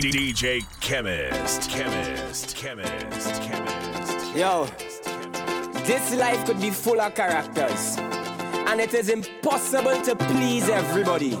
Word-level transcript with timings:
DJ 0.00 0.64
Chemist, 0.80 1.70
Chemist, 1.70 2.56
Chemist, 2.56 3.42
Chemist. 3.42 4.36
Yo, 4.36 4.66
this 5.84 6.14
life 6.16 6.44
could 6.44 6.60
be 6.60 6.70
full 6.70 7.00
of 7.00 7.14
characters, 7.14 7.96
and 8.66 8.80
it 8.80 8.92
is 8.92 9.08
impossible 9.08 10.02
to 10.02 10.16
please 10.16 10.68
everybody. 10.68 11.38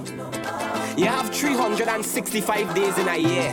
You 0.96 1.06
have 1.06 1.34
365 1.34 2.74
days 2.74 2.96
in 2.96 3.08
a 3.08 3.16
year, 3.16 3.52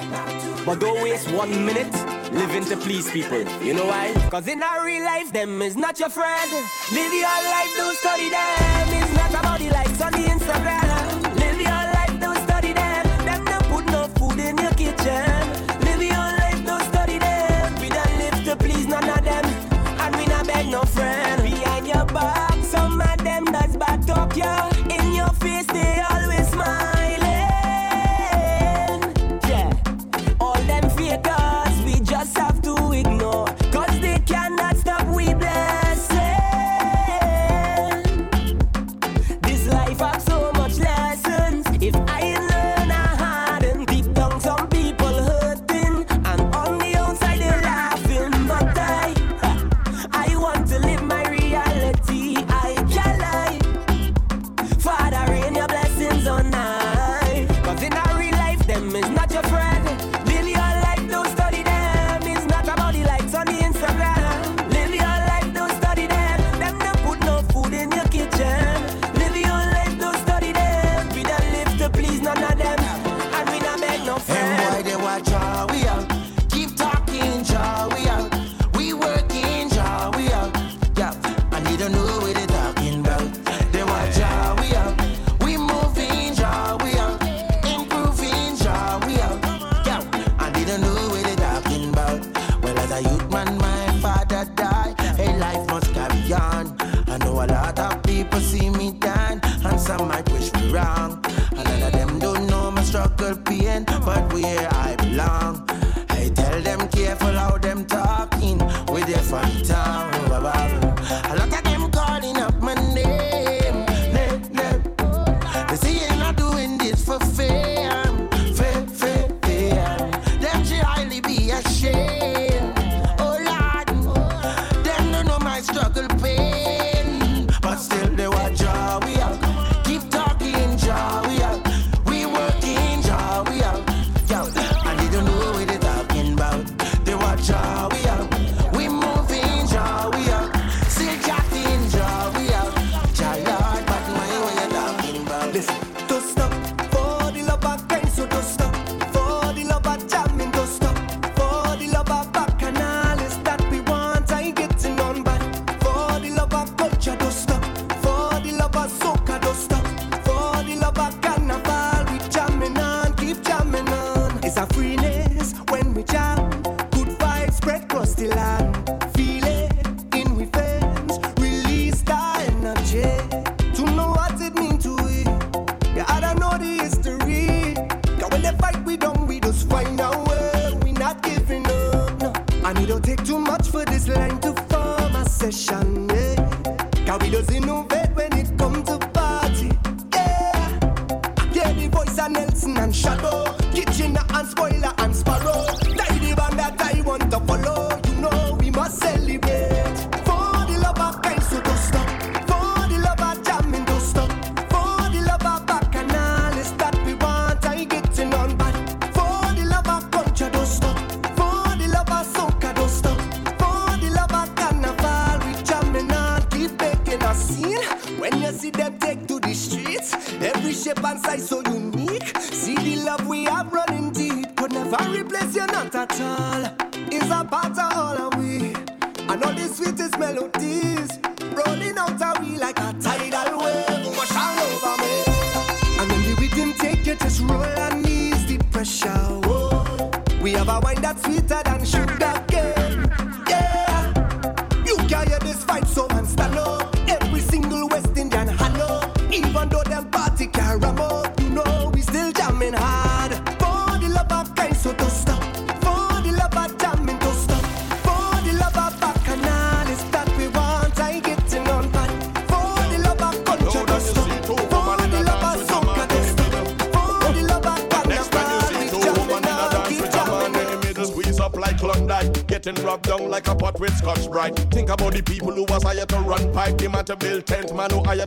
but 0.65 0.79
don't 0.79 1.01
waste 1.01 1.31
one 1.31 1.65
minute 1.65 1.91
living 2.31 2.63
to 2.65 2.77
please 2.77 3.09
people. 3.09 3.41
You 3.63 3.73
know 3.73 3.87
why? 3.87 4.13
Cause 4.29 4.47
in 4.47 4.61
our 4.61 4.85
real 4.85 5.03
life, 5.03 5.33
them 5.33 5.63
is 5.63 5.75
not 5.75 5.99
your 5.99 6.09
friend. 6.09 6.51
Live 6.93 7.11
your 7.11 7.23
life, 7.23 7.73
don't 7.75 7.97
study 7.97 8.29
them. 8.29 9.01
It's 9.01 9.13
not 9.15 9.31
about 9.31 9.59
the 9.59 9.69
likes 9.71 10.01
on 10.01 10.11
the 10.11 10.27
Instagram. 10.29 10.80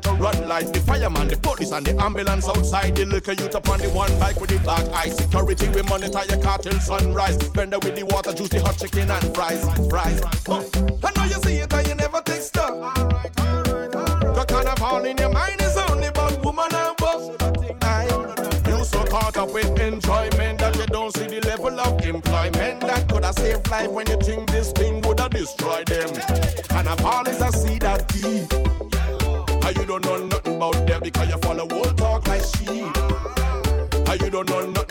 fire 0.00 0.17
to 0.17 0.23
run 0.23 0.49
like 0.49 0.73
the 0.73 0.81
fireman, 0.81 1.29
the 1.29 1.37
police, 1.37 1.73
and 1.73 1.87
the 1.87 2.02
ambulance 2.02 2.49
outside. 2.49 2.96
The 2.96 3.05
liquor 3.06 3.32
youth 3.32 3.55
upon 3.55 3.81
the 3.81 3.88
one 3.91 4.17
bike 4.19 4.41
with 4.41 4.50
the 4.50 4.58
black 4.58 4.87
eye. 4.93 5.08
Security, 5.08 5.69
we 5.69 5.82
monitor 5.82 6.20
your 6.29 6.43
car 6.43 6.58
till 6.58 6.79
sunrise. 6.81 7.37
Vendor 7.37 7.79
with 7.79 7.96
the 7.96 8.05
water, 8.05 8.32
juice, 8.32 8.49
the 8.49 8.61
hot 8.61 8.79
chicken, 8.79 9.11
and 9.11 9.35
fries. 9.35 9.64
Fries. 9.88 10.20
Oh, 10.49 10.69
I 11.02 11.11
know 11.17 11.25
you 11.25 11.41
see 11.43 11.56
it 11.56 11.73
and 11.73 11.87
you 11.87 11.94
never 11.94 12.20
take 12.23 12.43
stuff. 12.43 12.70
All 12.70 12.81
right, 12.81 13.41
all 13.41 13.62
right, 13.62 13.94
all 13.94 14.05
right. 14.05 14.35
The 14.35 14.44
kind 14.49 14.69
of 14.69 14.82
all 14.82 15.05
in 15.05 15.17
your 15.17 15.31
mind 15.31 15.61
is 15.61 15.76
only 15.76 16.08
about 16.08 16.44
woman 16.44 16.69
and 16.73 16.96
buff. 16.96 17.23
You 18.67 18.85
so 18.85 19.05
caught 19.05 19.37
up 19.37 19.52
with 19.52 19.79
enjoyment 19.79 20.58
that 20.58 20.76
you 20.76 20.87
don't 20.87 21.14
see 21.17 21.26
the 21.26 21.41
level 21.46 21.79
of 21.81 22.05
employment 22.05 22.81
that 22.81 23.08
could 23.08 23.25
have 23.25 23.35
saved 23.35 23.70
life 23.70 23.91
when 23.91 24.06
you 24.08 24.17
think 24.17 24.50
this 24.50 24.73
thing 24.73 25.00
would 25.02 25.20
have 25.20 25.31
destroyed 25.31 25.87
them. 25.87 26.08
Kind 26.69 26.88
of 26.88 27.05
all 27.05 27.26
is 27.26 27.41
a 27.41 27.52
seed 27.52 27.82
that 27.82 28.08
deep 28.08 28.74
you 29.94 30.00
don't 30.00 30.20
know 30.20 30.26
nothing 30.26 30.56
about 30.56 30.87
them 30.87 31.00
because 31.02 31.29
you 31.29 31.38
follow 31.38 31.69
old 31.70 31.96
talk 31.96 32.26
like 32.26 32.43
sheep. 32.43 32.96
How 34.06 34.12
ah, 34.12 34.14
you 34.14 34.31
don't 34.31 34.49
know 34.49 34.67
nothing 34.67 34.83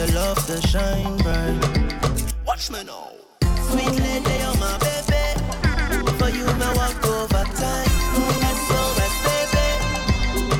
the 0.00 0.12
love 0.14 0.46
to 0.46 0.56
shine 0.66 1.16
bright. 1.18 1.60
Watch 2.46 2.70
me 2.70 2.82
now. 2.84 3.10
Oh. 3.10 3.16
Sweet 3.68 3.96
lady, 4.00 4.34
you're 4.42 4.56
my 4.56 4.78
baby. 4.86 5.24
For 6.18 6.30
you, 6.30 6.46
my 6.56 6.72
walk 6.74 7.04
over 7.06 7.44
time. 7.60 7.90
SOS, 8.64 9.14
baby. 9.28 9.66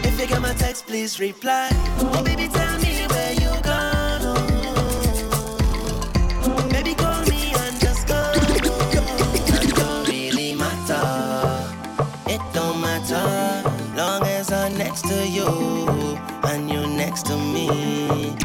If 0.08 0.20
you 0.20 0.26
get 0.26 0.42
my 0.42 0.52
text, 0.52 0.86
please 0.86 1.18
reply. 1.18 1.70
Oh, 2.00 2.22
baby, 2.22 2.48
tell 2.48 2.78
me 2.80 3.06
where 3.12 3.32
you 3.32 3.52
gone. 3.62 4.24
Oh. 4.28 4.36
Baby, 6.70 6.94
call 6.94 7.22
me 7.32 7.54
and 7.62 7.80
just 7.80 8.06
go. 8.06 8.20
Oh. 8.36 9.62
It 9.62 9.74
don't 9.74 10.06
really 10.06 10.54
matter. 10.54 11.02
It 12.34 12.42
don't 12.52 12.78
matter. 12.82 13.26
Long 13.96 14.22
as 14.24 14.52
I'm 14.52 14.76
next 14.76 15.08
to 15.08 15.26
you 15.26 15.48
and 16.44 16.68
you 16.70 16.86
next 16.86 17.24
to 17.26 17.36
me. 17.38 18.36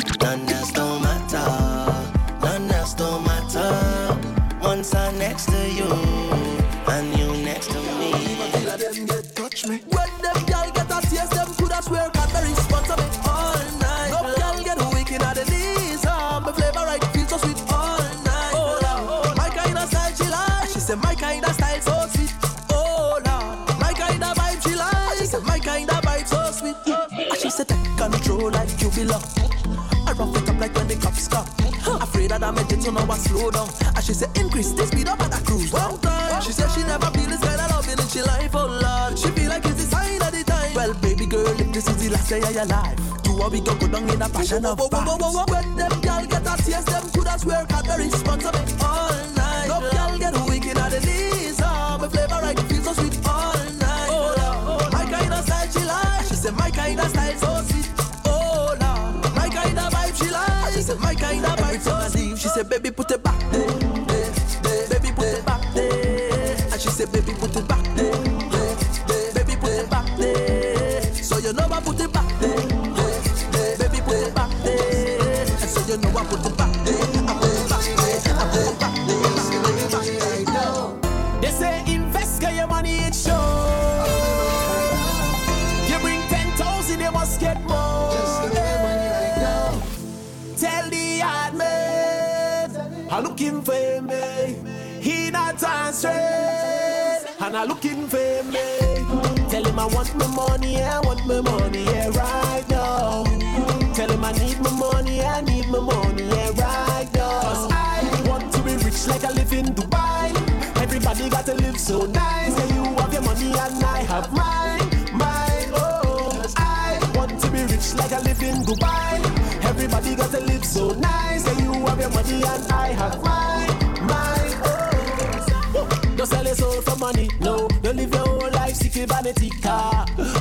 so 32.86 32.92
now 32.92 33.12
I 33.12 33.18
slow 33.18 33.50
down. 33.50 33.70
And 33.96 34.04
she 34.04 34.14
said, 34.14 34.38
increase 34.38 34.72
the 34.72 34.86
speed 34.86 35.08
up 35.08 35.20
and 35.20 35.34
I 35.34 35.40
cruise 35.42 35.72
down. 35.72 36.00
Time. 36.00 36.42
She 36.42 36.52
said 36.52 36.70
she 36.72 36.82
never 36.84 37.08
feel 37.08 37.30
this 37.30 37.42
kind 37.42 37.60
of 37.60 37.72
loving 37.72 38.00
in 38.00 38.08
she 38.08 38.22
life, 38.22 38.54
oh 38.54 38.68
Lord. 38.68 39.18
She 39.18 39.30
feel 39.30 39.50
like 39.50 39.66
it's 39.66 39.86
the 39.86 39.96
sign 39.96 40.22
of 40.22 40.32
the 40.32 40.44
time. 40.44 40.74
Well, 40.76 40.94
baby 40.94 41.26
girl, 41.26 41.48
if 41.48 41.72
this 41.74 41.88
is 41.88 41.98
the 41.98 42.10
last 42.10 42.30
day 42.30 42.42
of 42.42 42.54
your 42.54 42.66
life, 42.66 42.98
do 43.24 43.34
what 43.34 43.52
we 43.52 43.62
go 43.62 43.74
go 43.76 43.88
down 43.88 44.08
in 44.10 44.22
a 44.22 44.30
passion 44.30 44.66
of 44.66 44.78
fire. 44.78 45.18
When 45.50 45.76
them 45.76 46.02
girl 46.02 46.26
get 46.26 46.46
a 46.46 46.56
taste, 46.64 46.86
them 46.88 47.10
coulda 47.10 47.40
swear 47.40 47.66
at 47.68 47.84
the 47.86 47.96
response 47.98 48.46
of 48.46 48.84
all 48.84 49.10
night. 49.34 49.68
No 49.68 49.80
girl 49.90 50.18
get 50.20 50.34
wicked 50.48 50.78
at 50.78 50.92
the 50.92 51.00
lead. 51.02 51.35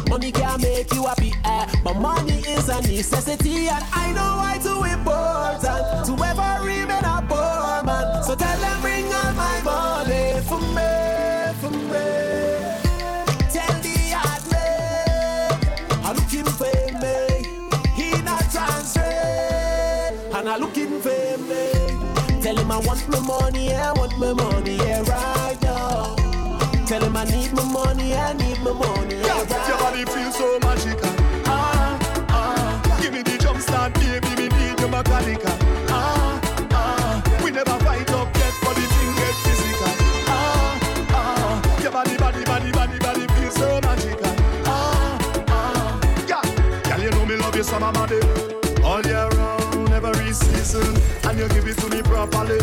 Money 0.09 0.33
can 0.33 0.61
make 0.61 0.93
you 0.95 1.05
happy, 1.05 1.33
eh? 1.45 1.67
but 1.83 1.95
money 1.95 2.39
is 2.47 2.69
a 2.69 2.81
necessity, 2.83 3.69
and 3.69 3.85
I 3.93 4.13
know 4.13 4.37
why 4.39 4.59
too 4.63 4.85
important 4.85 6.07
to 6.07 6.25
ever 6.25 6.65
remain 6.65 7.05
a 7.05 7.25
poor 7.29 7.83
man. 7.85 8.23
So 8.23 8.35
tell 8.35 8.59
them 8.59 8.81
bring 8.81 9.05
all 9.13 9.33
my 9.35 9.61
money 9.65 10.41
for 10.49 10.61
me, 10.61 11.53
for 11.61 11.71
me. 11.71 12.07
Tell 13.51 13.75
the 13.83 13.97
hard 14.15 14.45
man 14.53 15.51
I'm 16.05 16.17
looking 16.17 16.45
for 16.45 16.73
me. 17.03 17.17
He 17.97 18.23
not 18.23 18.49
transfer, 18.51 19.01
and 20.39 20.49
I'm 20.49 20.61
looking 20.61 21.01
for 21.01 21.39
me. 21.49 22.41
Tell 22.41 22.57
him 22.57 22.71
I 22.71 22.79
want 22.79 23.09
my 23.09 23.21
money, 23.21 23.75
I 23.75 23.93
want 23.93 24.19
my 24.19 24.33
money. 24.33 24.74
you 51.45 51.55
give 51.55 51.69
it 51.69 51.79
to 51.79 51.89
me 51.89 52.03
properly. 52.03 52.59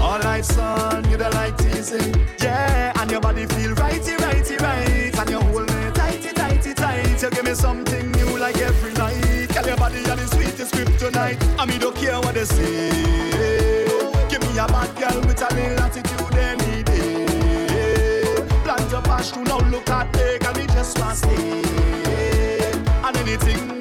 All 0.00 0.18
right, 0.20 0.44
son, 0.44 1.08
you 1.10 1.16
the 1.16 1.30
like 1.30 1.56
teasing. 1.58 2.14
Yeah, 2.40 2.92
and 3.00 3.10
your 3.10 3.20
body 3.20 3.46
feel 3.46 3.74
righty, 3.74 4.14
righty, 4.16 4.56
right. 4.56 5.18
And 5.18 5.30
you 5.30 5.40
hold 5.40 5.68
me 5.68 5.90
tighty, 5.92 6.32
tighty, 6.32 6.74
tight. 6.74 7.22
You 7.22 7.30
give 7.30 7.44
me 7.44 7.54
something 7.54 8.10
new 8.12 8.38
like 8.38 8.58
every 8.58 8.92
night. 8.94 9.48
Tell 9.50 9.66
your 9.66 9.76
body 9.76 10.00
you're 10.06 10.16
the 10.16 10.26
sweetest 10.26 10.74
kryptonite. 10.74 11.38
I 11.58 11.66
mean, 11.66 11.80
don't 11.80 11.96
care 11.96 12.18
what 12.20 12.34
they 12.34 12.44
say. 12.44 13.84
Give 14.30 14.40
me 14.42 14.58
a 14.58 14.66
bad 14.66 14.90
girl 14.96 15.20
with 15.22 15.42
a 15.42 15.54
little 15.54 15.80
attitude 15.80 16.34
any 16.36 16.82
day. 16.82 18.46
Plant 18.64 18.90
your 18.90 19.02
passion, 19.02 19.44
now 19.44 19.58
look 19.58 19.88
at 19.90 20.12
me, 20.14 20.38
can 20.38 20.54
we 20.54 20.66
just 20.66 20.98
want 20.98 21.16
stay? 21.16 21.62
And 23.04 23.16
anything 23.18 23.73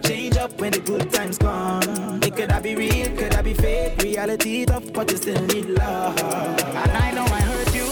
to 0.00 0.08
change 0.08 0.36
up 0.36 0.52
when 0.60 0.72
the 0.72 0.80
good 0.80 1.10
times 1.10 1.38
come. 1.38 2.22
It 2.22 2.36
could 2.36 2.50
I 2.50 2.60
be 2.60 2.74
real, 2.74 3.08
could 3.16 3.34
I 3.34 3.42
be 3.42 3.54
fake? 3.54 4.02
Reality 4.02 4.66
tough, 4.66 4.92
but 4.92 5.10
you 5.10 5.16
still 5.16 5.42
need 5.46 5.66
love. 5.70 6.18
And 6.20 6.92
I 6.92 7.12
know 7.12 7.24
I 7.24 7.40
hurt 7.40 7.74
you, 7.74 7.86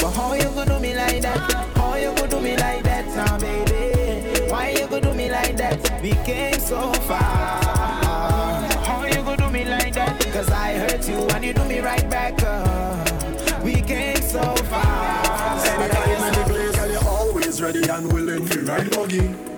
but 0.00 0.10
how 0.12 0.32
you 0.34 0.44
gonna 0.44 0.74
do 0.74 0.80
me 0.80 0.94
like 0.94 1.20
that? 1.22 1.38
How 1.76 1.96
you 1.96 2.14
gonna 2.14 2.28
do 2.28 2.40
me 2.40 2.56
like 2.56 2.82
that, 2.84 3.06
now, 3.08 3.38
baby? 3.38 4.50
Why 4.50 4.70
you 4.70 4.86
gonna 4.86 5.00
do 5.02 5.14
me 5.14 5.30
like 5.30 5.56
that? 5.58 6.02
We 6.02 6.12
came 6.24 6.60
so 6.60 6.92
far. 7.08 7.18
How 8.88 9.04
you 9.04 9.22
gonna 9.22 9.36
do 9.36 9.50
me 9.50 9.64
like 9.64 9.92
that? 9.94 10.18
Cause 10.32 10.50
I 10.50 10.74
hurt 10.78 11.06
you 11.06 11.18
and 11.34 11.44
you 11.44 11.52
do 11.52 11.64
me 11.64 11.80
right 11.80 12.08
back 12.08 12.42
up. 12.42 13.62
We 13.62 13.82
came 13.82 14.22
so 14.22 14.42
far. 14.70 15.60
Anytime 15.66 16.32
the 16.32 16.44
place, 16.48 16.76
girl, 16.76 16.90
you're 16.90 17.08
always 17.08 17.60
ready 17.60 17.86
and 17.86 18.10
willing 18.12 18.46
to 18.48 18.60
ride 18.62 18.90
buggy. 18.92 19.49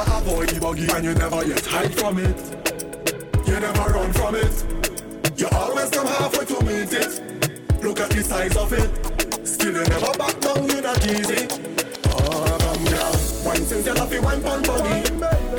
Never 0.00 0.16
avoid 0.16 0.48
the 0.48 0.60
buggy 0.60 0.88
and 0.88 1.04
you 1.04 1.12
never 1.12 1.44
yet 1.44 1.66
hide 1.66 1.92
from 1.92 2.16
it. 2.16 2.40
You 3.46 3.60
never 3.60 3.92
run 3.92 4.10
from 4.14 4.34
it. 4.34 4.64
You 5.36 5.46
always 5.52 5.90
come 5.90 6.06
halfway 6.06 6.46
to 6.46 6.64
meet 6.64 6.92
it. 6.94 7.20
Look 7.84 8.00
at 8.00 8.08
the 8.08 8.24
size 8.24 8.56
of 8.56 8.72
it. 8.72 8.88
Still 9.46 9.74
you 9.74 9.84
never 9.84 10.16
back 10.16 10.40
down, 10.40 10.66
you're 10.68 10.80
not 10.80 11.04
easy. 11.04 11.44
Oh, 12.16 12.56
come 12.64 12.84
girl. 12.88 13.12
Wine 13.44 13.60
since 13.60 13.84
you 13.84 13.92
love 13.92 14.10
it, 14.10 14.22
wine 14.22 14.40
pon 14.40 14.62
buggy. 14.62 15.10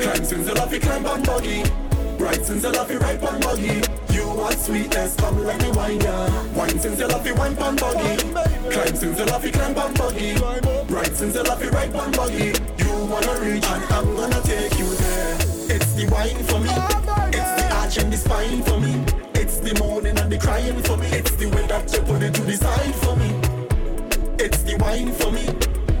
Climb 0.02 0.24
since 0.24 0.48
you 0.48 0.54
love 0.54 0.74
it, 0.74 0.82
climb 0.82 1.06
on 1.06 1.22
buggy. 1.22 1.62
Bright 2.18 2.44
since 2.44 2.64
you 2.64 2.72
love 2.72 2.90
it, 2.90 2.98
right 2.98 3.22
on 3.22 3.40
buggy. 3.40 3.80
You 4.10 4.26
want 4.26 4.58
sweetness, 4.58 5.14
come 5.14 5.44
let 5.44 5.62
me 5.62 5.70
wine 5.70 6.00
ya. 6.00 6.28
Wine 6.56 6.80
since 6.80 6.98
you 6.98 7.06
love 7.06 7.24
it, 7.24 7.38
wine 7.38 7.54
pon 7.54 7.76
buggy. 7.76 8.16
Climb 8.72 8.96
since 8.96 9.18
you 9.20 9.24
love 9.24 9.44
it, 9.44 9.54
climb 9.54 9.78
on 9.78 9.94
buggy. 9.94 10.34
Bright 10.88 11.14
since 11.14 11.36
you 11.36 11.44
love 11.44 11.62
it, 11.62 11.70
right 11.70 11.94
on 11.94 12.10
buggy. 12.10 12.81
Wanna 13.12 13.38
reach 13.40 13.66
and 13.66 13.84
I'm 13.92 14.16
gonna 14.16 14.40
take 14.40 14.78
you 14.78 14.86
there. 14.86 15.36
It's 15.68 15.92
the 15.92 16.08
wine 16.10 16.42
for 16.44 16.58
me. 16.58 16.70
It's 17.28 17.52
the 17.60 17.68
arch 17.76 17.98
and 17.98 18.10
the 18.10 18.16
spine 18.16 18.62
for 18.62 18.80
me. 18.80 19.04
It's 19.34 19.58
the 19.58 19.74
moaning 19.78 20.18
and 20.18 20.32
the 20.32 20.38
crying 20.38 20.82
for 20.82 20.96
me. 20.96 21.08
It's 21.08 21.32
the 21.32 21.44
way 21.50 21.66
that 21.66 21.92
you 21.92 22.00
put 22.00 22.22
it 22.22 22.32
to 22.32 22.40
the 22.40 22.56
side 22.56 22.94
for 23.04 23.14
me. 23.16 23.28
It's 24.38 24.62
the 24.62 24.76
wine 24.78 25.12
for 25.12 25.30
me. 25.30 25.44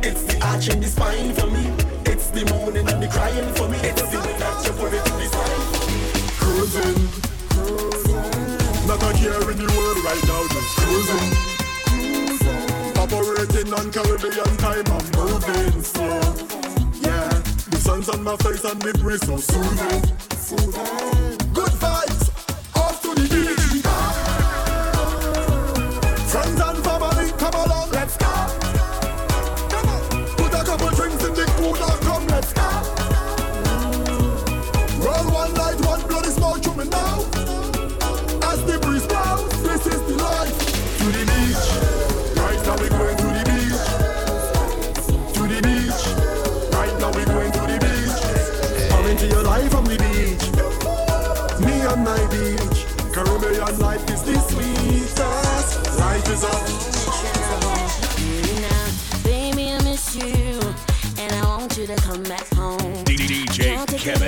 It's 0.02 0.24
the 0.24 0.40
arch 0.40 0.68
and 0.68 0.82
the 0.82 0.88
spine 0.88 1.34
for 1.34 1.48
me. 1.48 1.68
It's 2.06 2.30
the 2.30 2.46
moaning 2.48 2.88
and 2.88 3.02
the 3.02 3.08
crying 3.08 3.52
for 3.56 3.68
me. 3.68 3.76
It's 3.84 4.08
the 4.08 4.18
way 4.18 4.32
that 4.40 4.64
you 4.64 4.72
put 4.72 4.94
it 4.94 5.04
to 5.04 5.12
the 5.12 5.28
side 5.28 5.68
me. 5.92 6.00
Cruising, 6.40 6.96
not 8.88 9.02
a 9.04 9.12
care 9.20 9.50
in 9.52 9.58
the 9.60 9.68
world 9.76 10.00
right 10.08 10.24
now, 10.32 10.48
just 10.48 10.80
cruising. 10.80 11.28
Operating 12.96 13.68
on 13.74 13.92
Caribbean 13.92 14.56
time, 14.56 14.88
I'm 14.88 15.04
moving 15.12 15.82
slow. 15.82 16.71
The 17.72 17.78
sun's 17.78 18.08
on 18.10 18.22
my 18.22 18.36
face 18.36 18.64
and 18.64 18.80
the 18.82 18.92
breeze 18.98 19.24
so 19.26 19.38
soothing. 19.38 20.02
Good 21.54 21.72
vibes, 21.80 22.28
off 22.76 23.00
to 23.00 23.14
the 23.14 23.26
beach. 23.32 23.71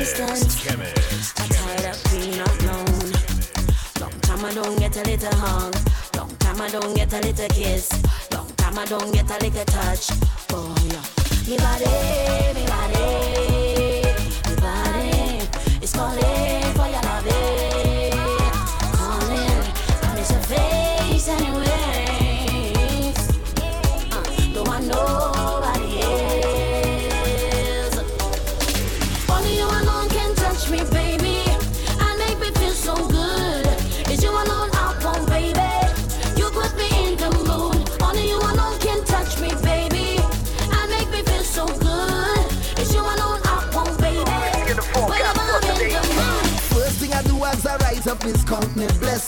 I'm 0.06 1.48
tired 1.48 1.86
of 1.86 2.04
being 2.12 2.38
alone. 2.38 3.12
Long 3.98 4.20
time 4.20 4.44
I 4.44 4.52
don't 4.52 4.78
get 4.78 4.94
a 4.98 5.02
little 5.02 5.34
hug. 5.36 5.74
Long 6.14 6.28
time 6.36 6.60
I 6.60 6.68
don't 6.68 6.94
get 6.94 7.10
a 7.14 7.20
little 7.20 7.48
kiss. 7.48 7.90
Long 8.30 8.46
time 8.58 8.78
I 8.78 8.84
don't 8.84 9.10
get 9.14 9.30
a 9.30 9.42
little 9.42 9.64
touch. 9.64 10.10
Oh 10.50 10.74
yeah. 10.88 11.00
Me 11.48 11.56
body, 11.56 11.86
me 12.52 12.66
body, 12.66 14.04
me 14.50 14.56
body 14.60 15.82
is 15.82 15.92
calling. 15.92 16.63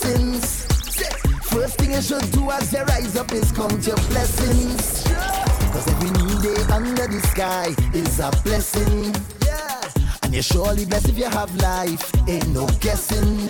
blessings. 0.07 0.67
First 1.51 1.79
thing 1.79 1.93
you 1.93 2.03
should 2.03 2.31
do 2.31 2.51
as 2.51 2.73
you 2.73 2.83
rise 2.85 3.17
up 3.17 3.33
is 3.33 3.51
count 3.53 3.87
your 3.87 3.97
blessings. 4.09 5.05
Cause 5.73 5.89
every 5.89 6.11
new 6.23 6.41
day 6.41 6.63
under 6.73 7.07
the 7.07 7.21
sky 7.33 7.75
is 7.93 8.21
a 8.21 8.31
blessing. 8.45 9.15
And 10.23 10.33
you're 10.33 10.43
surely 10.43 10.85
blessed 10.85 11.09
if 11.09 11.19
you 11.19 11.29
have 11.29 11.55
life. 11.57 12.13
Ain't 12.29 12.49
no 12.49 12.67
guessing. 12.81 13.49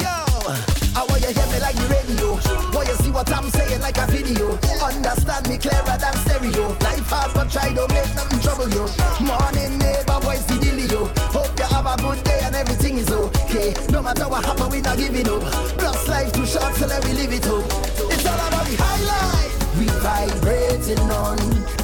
I 0.96 1.04
want 1.08 1.20
you 1.20 1.28
hear 1.28 1.46
me 1.52 1.60
like 1.60 1.76
the 1.76 1.86
radio. 1.92 2.32
Want 2.72 2.88
you 2.88 2.94
see 3.04 3.10
what 3.10 3.30
I'm 3.32 3.50
saying 3.50 3.80
like 3.80 3.98
a 3.98 4.06
video. 4.06 4.58
Understand 4.82 5.48
me 5.48 5.58
clearer 5.58 5.96
than 5.98 6.14
stereo. 6.24 6.68
Life 6.80 7.08
hard 7.08 7.34
but 7.34 7.50
try 7.50 7.72
don't 7.74 7.92
make 7.92 8.14
nothing 8.14 8.40
trouble 8.40 8.68
you. 8.70 8.86
Morning 9.20 9.78
neighbor, 9.78 10.20
voice 10.20 10.44
the 10.44 10.54
dealio. 10.54 11.08
Hope 11.32 11.58
you 11.58 11.64
have 11.64 11.86
a 11.86 11.96
good 12.00 12.22
day 12.24 12.40
and 12.44 12.54
everything 12.54 12.98
is 12.98 13.10
okay 13.10 13.25
okay. 13.56 13.74
No 13.90 14.02
matter 14.02 14.28
what 14.28 14.44
happen, 14.44 14.70
we 14.70 14.80
not 14.80 14.98
giving 14.98 15.28
up. 15.28 15.42
Plus 15.78 16.08
life 16.08 16.32
too 16.32 16.46
short, 16.46 16.74
so 16.74 16.86
let 16.86 17.04
me 17.04 17.12
live 17.14 17.32
it 17.32 17.46
up. 17.46 17.64
It's 18.12 18.26
all 18.26 18.34
about 18.34 18.66
the 18.66 18.76
high 18.78 19.02
life. 19.04 19.78
We 19.78 19.86
vibrating 19.86 21.10
on 21.10 21.38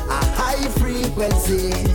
a 0.09 0.25
high 0.37 0.69
frequency. 0.79 1.92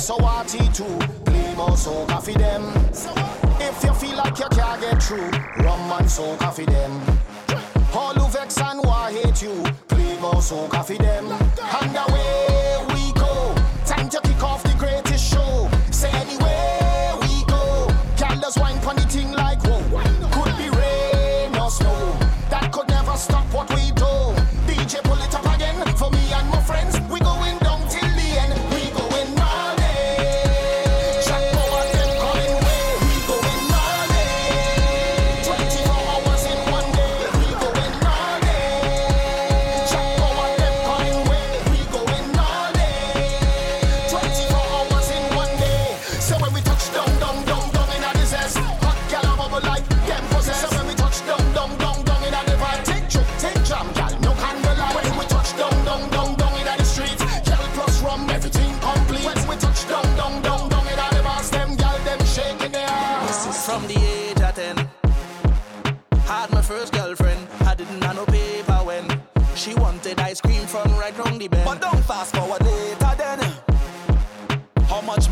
So 0.00 0.16
what 0.16 0.50
he 0.50 0.66
do? 0.70 0.86
Play 1.26 1.54
more 1.54 1.76
soca 1.76 2.22
for 2.22 2.32
them. 2.32 2.64
If 3.60 3.84
you 3.84 3.92
feel 3.92 4.16
like 4.16 4.38
you 4.38 4.48
can't 4.50 4.80
get 4.80 5.02
through, 5.02 5.30
rum 5.62 5.92
and 5.92 6.06
soca 6.08 6.50
for 6.52 6.64
them. 6.64 6.92
All 7.92 8.14
who 8.14 8.26
vex 8.32 8.58
and 8.58 8.80
why 8.82 9.12
hate 9.12 9.42
you, 9.42 9.62
play 9.88 10.18
more 10.18 10.40
soca 10.40 10.82
for 10.84 10.96
them. 10.96 11.26
And 11.26 11.96
away 11.96 12.78
we 12.94 13.12
go. 13.12 13.54
Time 13.84 14.08
to 14.08 14.20
kick 14.22 14.42
off 14.42 14.62
the 14.62 14.74
greatest 14.78 15.32
show. 15.32 15.68
Say 15.90 16.10
anywhere 16.12 17.16
we 17.20 17.44
go, 17.44 17.86
girl, 18.18 18.40
just 18.40 18.58
wine 18.58 18.80
pon 18.80 18.96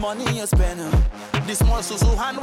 money 0.09 0.39
you 0.39 0.47
spend. 0.47 0.81
This 1.47 1.63
more 1.65 1.81
Susu 1.81 2.17
hand 2.17 2.38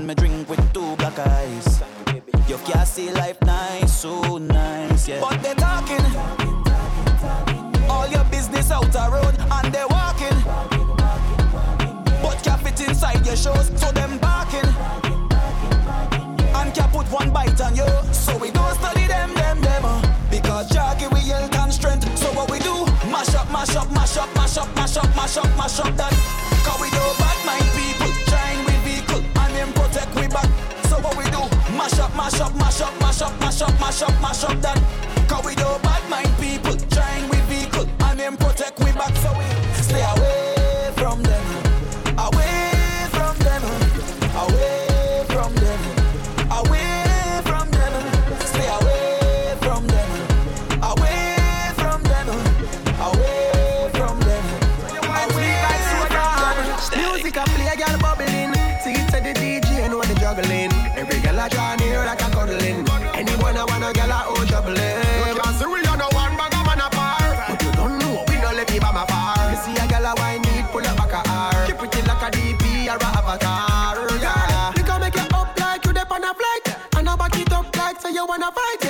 passing 0.00 0.06
me 0.06 0.14
drink 0.14 0.48
with 0.48 0.72
two 0.72 0.96
black 0.96 1.18
eyes. 1.18 1.82
You 2.48 2.58
can't 2.58 2.88
see 2.88 3.10
life 3.12 3.40
nice, 3.42 4.00
so 4.00 4.38
nice, 4.38 5.08
yeah. 5.08 5.20
But 5.20 5.42
they 5.42 5.54
talking. 5.54 6.04
All 7.88 8.06
your 8.08 8.24
business 8.24 8.70
out 8.70 8.90
the 8.92 9.08
road 9.12 9.36
and 9.38 9.74
they 9.74 9.84
walking. 9.90 10.38
But 12.22 12.42
can't 12.42 12.60
fit 12.62 12.88
inside 12.88 13.24
your 13.26 13.36
shows, 13.36 13.70
so 13.76 13.90
them 13.92 14.18
barking. 14.18 14.68
And 16.54 16.74
can't 16.74 16.92
put 16.92 17.06
one 17.10 17.30
bite 17.30 17.60
on 17.60 17.76
you. 17.76 17.86
So 18.12 18.36
we 18.38 18.50
don't 18.50 18.74
study 18.74 19.06
them, 19.06 19.34
them, 19.34 19.60
them. 19.60 19.84
uh, 19.84 20.02
Because 20.30 20.68
jockey 20.70 21.06
we 21.08 21.20
health 21.20 21.54
and 21.56 21.72
strength. 21.72 22.18
So 22.18 22.26
what 22.32 22.50
we 22.50 22.58
do? 22.58 22.84
Mash 23.10 23.34
up, 23.34 23.50
mash 23.50 23.76
up, 23.76 23.90
mash 23.92 24.16
up, 24.16 24.34
mash 24.34 24.56
up, 24.56 24.74
mash 24.76 24.96
up, 24.96 25.16
mash 25.16 25.36
up, 25.36 25.56
mash 25.56 25.80
up 25.80 25.96
that. 25.96 26.12
Cause 26.64 26.80
we 26.80 26.90
do 26.90 27.04
bad 27.18 27.38
mind 27.46 27.68
people. 27.76 28.12
Trying 28.26 28.69
protect 29.72 30.14
we 30.14 30.26
back. 30.28 30.48
So 30.88 30.96
what 31.00 31.16
we 31.16 31.24
do? 31.24 31.42
Mash 31.76 31.98
up, 31.98 32.14
mash 32.16 32.40
up, 32.40 32.54
mash 32.54 32.80
up, 32.80 32.92
mash 33.00 33.22
up, 33.22 33.40
mash 33.40 33.62
up, 33.62 33.80
mash 33.80 34.02
up, 34.02 34.20
mash 34.20 34.44
up 34.44 34.60
that. 34.62 34.78
Cause 35.28 35.44
we 35.44 35.54
do 35.54 35.68
bad 35.82 36.02
mind 36.08 36.32
people. 36.38 36.76
Trying 36.90 37.28
with 37.28 37.44
vehicle 37.48 37.86
and 38.04 38.20
them 38.20 38.36
protect 38.36 38.78
we 38.80 38.92
back. 38.92 39.14
So 39.16 39.32
we 39.38 39.44
stay 39.82 40.02
away 40.02 40.39
wanna 78.40 78.52
fight, 78.52 78.89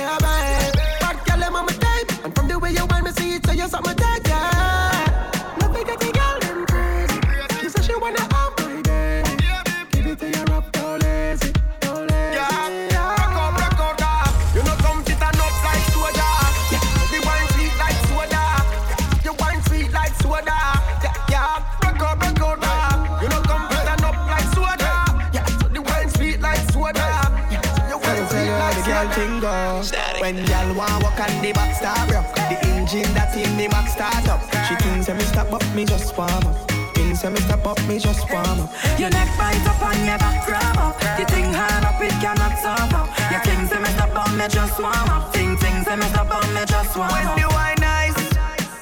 Thinks 37.21 37.37
that 37.37 37.53
me 37.53 37.53
stop 37.53 37.67
up, 37.67 37.87
me 37.87 37.99
just 37.99 38.25
warm 38.31 38.61
up. 38.61 38.73
Your 38.97 39.11
neck 39.11 39.29
bite 39.37 39.61
up 39.69 39.77
and 39.93 40.05
your 40.09 40.17
back 40.17 40.43
grab 40.43 40.77
up. 40.77 40.97
You 41.19 41.25
think 41.25 41.53
hard 41.53 41.85
up, 41.85 42.01
it 42.01 42.09
cannot 42.17 42.57
stop 42.57 42.91
up. 42.97 43.13
Your 43.29 43.39
things 43.45 43.69
say 43.69 43.77
me 43.77 43.89
stop 43.93 44.17
on 44.17 44.37
me 44.37 44.47
just 44.49 44.81
warm 44.81 45.09
up. 45.13 45.31
Think 45.31 45.59
things 45.59 45.85
say 45.85 45.95
me 45.97 46.07
stop 46.09 46.33
on 46.33 46.53
me 46.55 46.65
just 46.65 46.97
warm 46.97 47.11
up. 47.11 47.13
When 47.13 47.27
up. 47.27 47.37
the 47.37 47.47
wine 47.53 47.77
nice, 47.77 48.17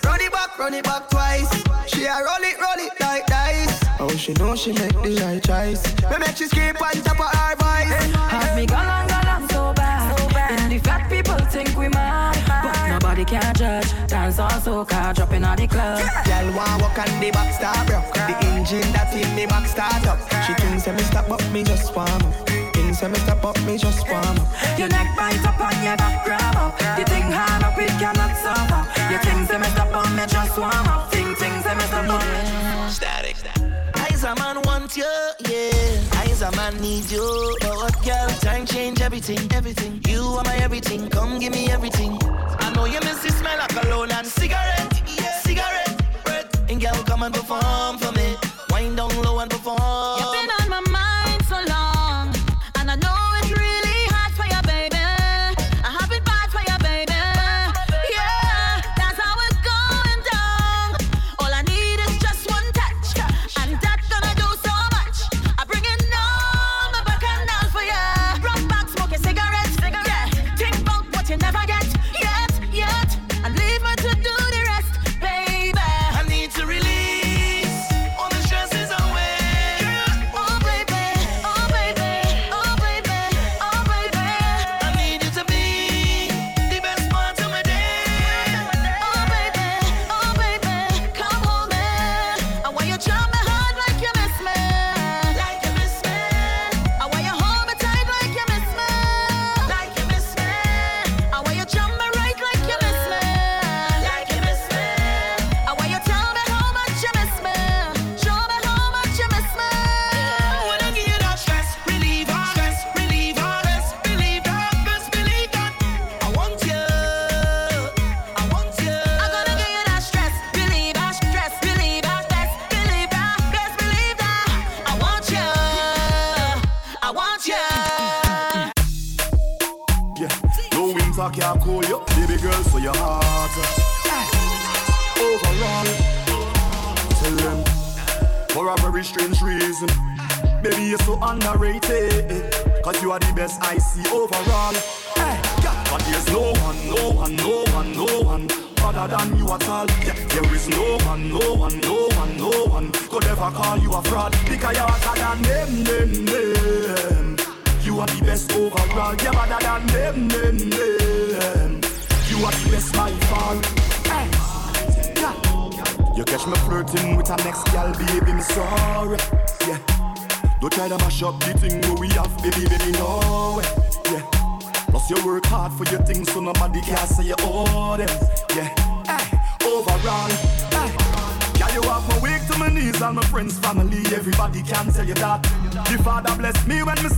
run 0.06 0.22
it 0.22 0.32
back, 0.32 0.58
run 0.58 0.74
it 0.74 0.86
back 0.86 1.10
twice. 1.10 1.52
She 1.92 2.06
a 2.06 2.16
roll 2.16 2.40
it, 2.40 2.56
roll 2.64 2.80
it 2.80 2.96
like 3.02 3.28
dice. 3.28 3.84
Oh, 4.00 4.08
she 4.16 4.32
know 4.40 4.56
she 4.56 4.72
make 4.72 4.96
the 5.04 5.20
right 5.20 5.44
choice. 5.44 5.84
Me 6.08 6.16
make 6.20 6.38
she 6.38 6.48
scream 6.48 6.78
on 6.80 6.96
top 7.04 7.20
of 7.20 7.28
her 7.36 7.56
voice. 7.60 7.92
Have 8.32 8.56
me 8.56 8.66
gone 8.66 8.88
on, 8.88 9.08
gone 9.10 9.28
on 9.28 9.50
so 9.50 9.74
bad. 9.74 10.16
And 10.64 10.72
the 10.72 10.80
fat 10.80 11.10
people 11.12 11.36
think 11.52 11.76
we 11.76 11.90
mad. 11.90 12.39
Nobody 13.20 13.38
can 13.38 13.54
judge. 13.56 14.08
Dance 14.08 14.40
all 14.40 14.50
soca, 14.50 15.14
dropping 15.14 15.44
on 15.44 15.58
the 15.58 15.68
club. 15.68 16.00
Girl 16.24 16.56
want 16.56 16.82
walk 16.82 16.98
on 17.00 17.20
the 17.20 17.32
back 17.32 17.54
start 17.54 17.90
rock. 17.90 18.14
The 18.14 18.48
engine 18.48 18.90
that 18.94 19.12
in 19.14 19.36
me 19.36 19.46
back 19.46 19.68
start 19.68 20.08
up. 20.08 20.20
She 20.48 20.54
thinks 20.54 20.86
that 20.86 20.96
me 20.96 21.04
stop 21.04 21.30
up, 21.30 21.44
me 21.52 21.64
just 21.64 21.94
warm 21.94 22.08
up. 22.08 22.48
Thinks 22.72 23.02
that 23.02 23.12
me 23.12 23.20
stop 23.20 23.44
up, 23.44 23.60
me 23.64 23.78
just 23.78 24.08
warm 24.08 24.24
up. 24.24 24.48
Your 24.80 24.88
neck 24.88 25.12
bite 25.18 25.44
up 25.44 25.60
and 25.60 25.84
your 25.84 25.98
back 25.98 26.24
grab 26.24 26.56
up. 26.56 26.80
You 26.98 27.04
think 27.04 27.26
hard 27.28 27.64
up, 27.64 27.78
it 27.78 27.92
cannot 28.00 28.38
stop 28.40 28.72
up. 28.72 28.88
Your 29.12 29.20
things 29.20 29.50
say 29.50 29.58
me 29.58 29.68
stop 29.68 29.92
on 29.92 30.16
me 30.16 30.24
just 30.26 30.58
warm 30.58 30.88
up. 30.88 31.12
Think 31.12 31.36
things 31.38 31.64
say 31.66 31.76
me 31.76 31.84
stop 31.92 32.08
on 32.08 32.24
me. 32.24 32.90
Static. 32.90 33.36
I's 33.96 34.24
a 34.24 34.34
man 34.36 34.62
want 34.64 34.96
you, 34.96 35.12
a 36.50 36.56
man 36.56 36.82
need 36.82 37.10
you. 37.12 37.58
Girl? 38.06 38.30
Time 38.42 38.66
change 38.66 39.02
everything, 39.02 39.52
everything. 39.54 40.02
You 40.08 40.22
are 40.38 40.44
my 40.44 40.56
everything. 40.58 41.10
Come 41.10 41.40
give 41.40 41.54
me 41.54 41.70
everything. 41.70 42.18
I 42.60 42.72
know 42.76 42.86
you 42.86 43.00
miss 43.02 43.24
the 43.24 43.32
smell 43.32 43.60
of 43.60 43.68
cologne 43.70 44.12
and 44.12 44.28
cigarette, 44.28 45.02
yeah. 45.18 45.40
cigarette. 45.42 46.56
And 46.70 46.80
girl, 46.82 47.04
come 47.06 47.24
and 47.24 47.34
perform 47.34 47.98
for 47.98 48.12
me. 48.14 48.36
Wind 48.72 48.98
down 48.98 49.14
low 49.22 49.40
and 49.40 49.50
perform. 49.52 50.20
You've 50.20 50.34
been 50.38 50.50
on 50.60 50.70
my 50.70 50.82
mind 50.90 51.42
so 51.46 51.56
long, 51.56 51.79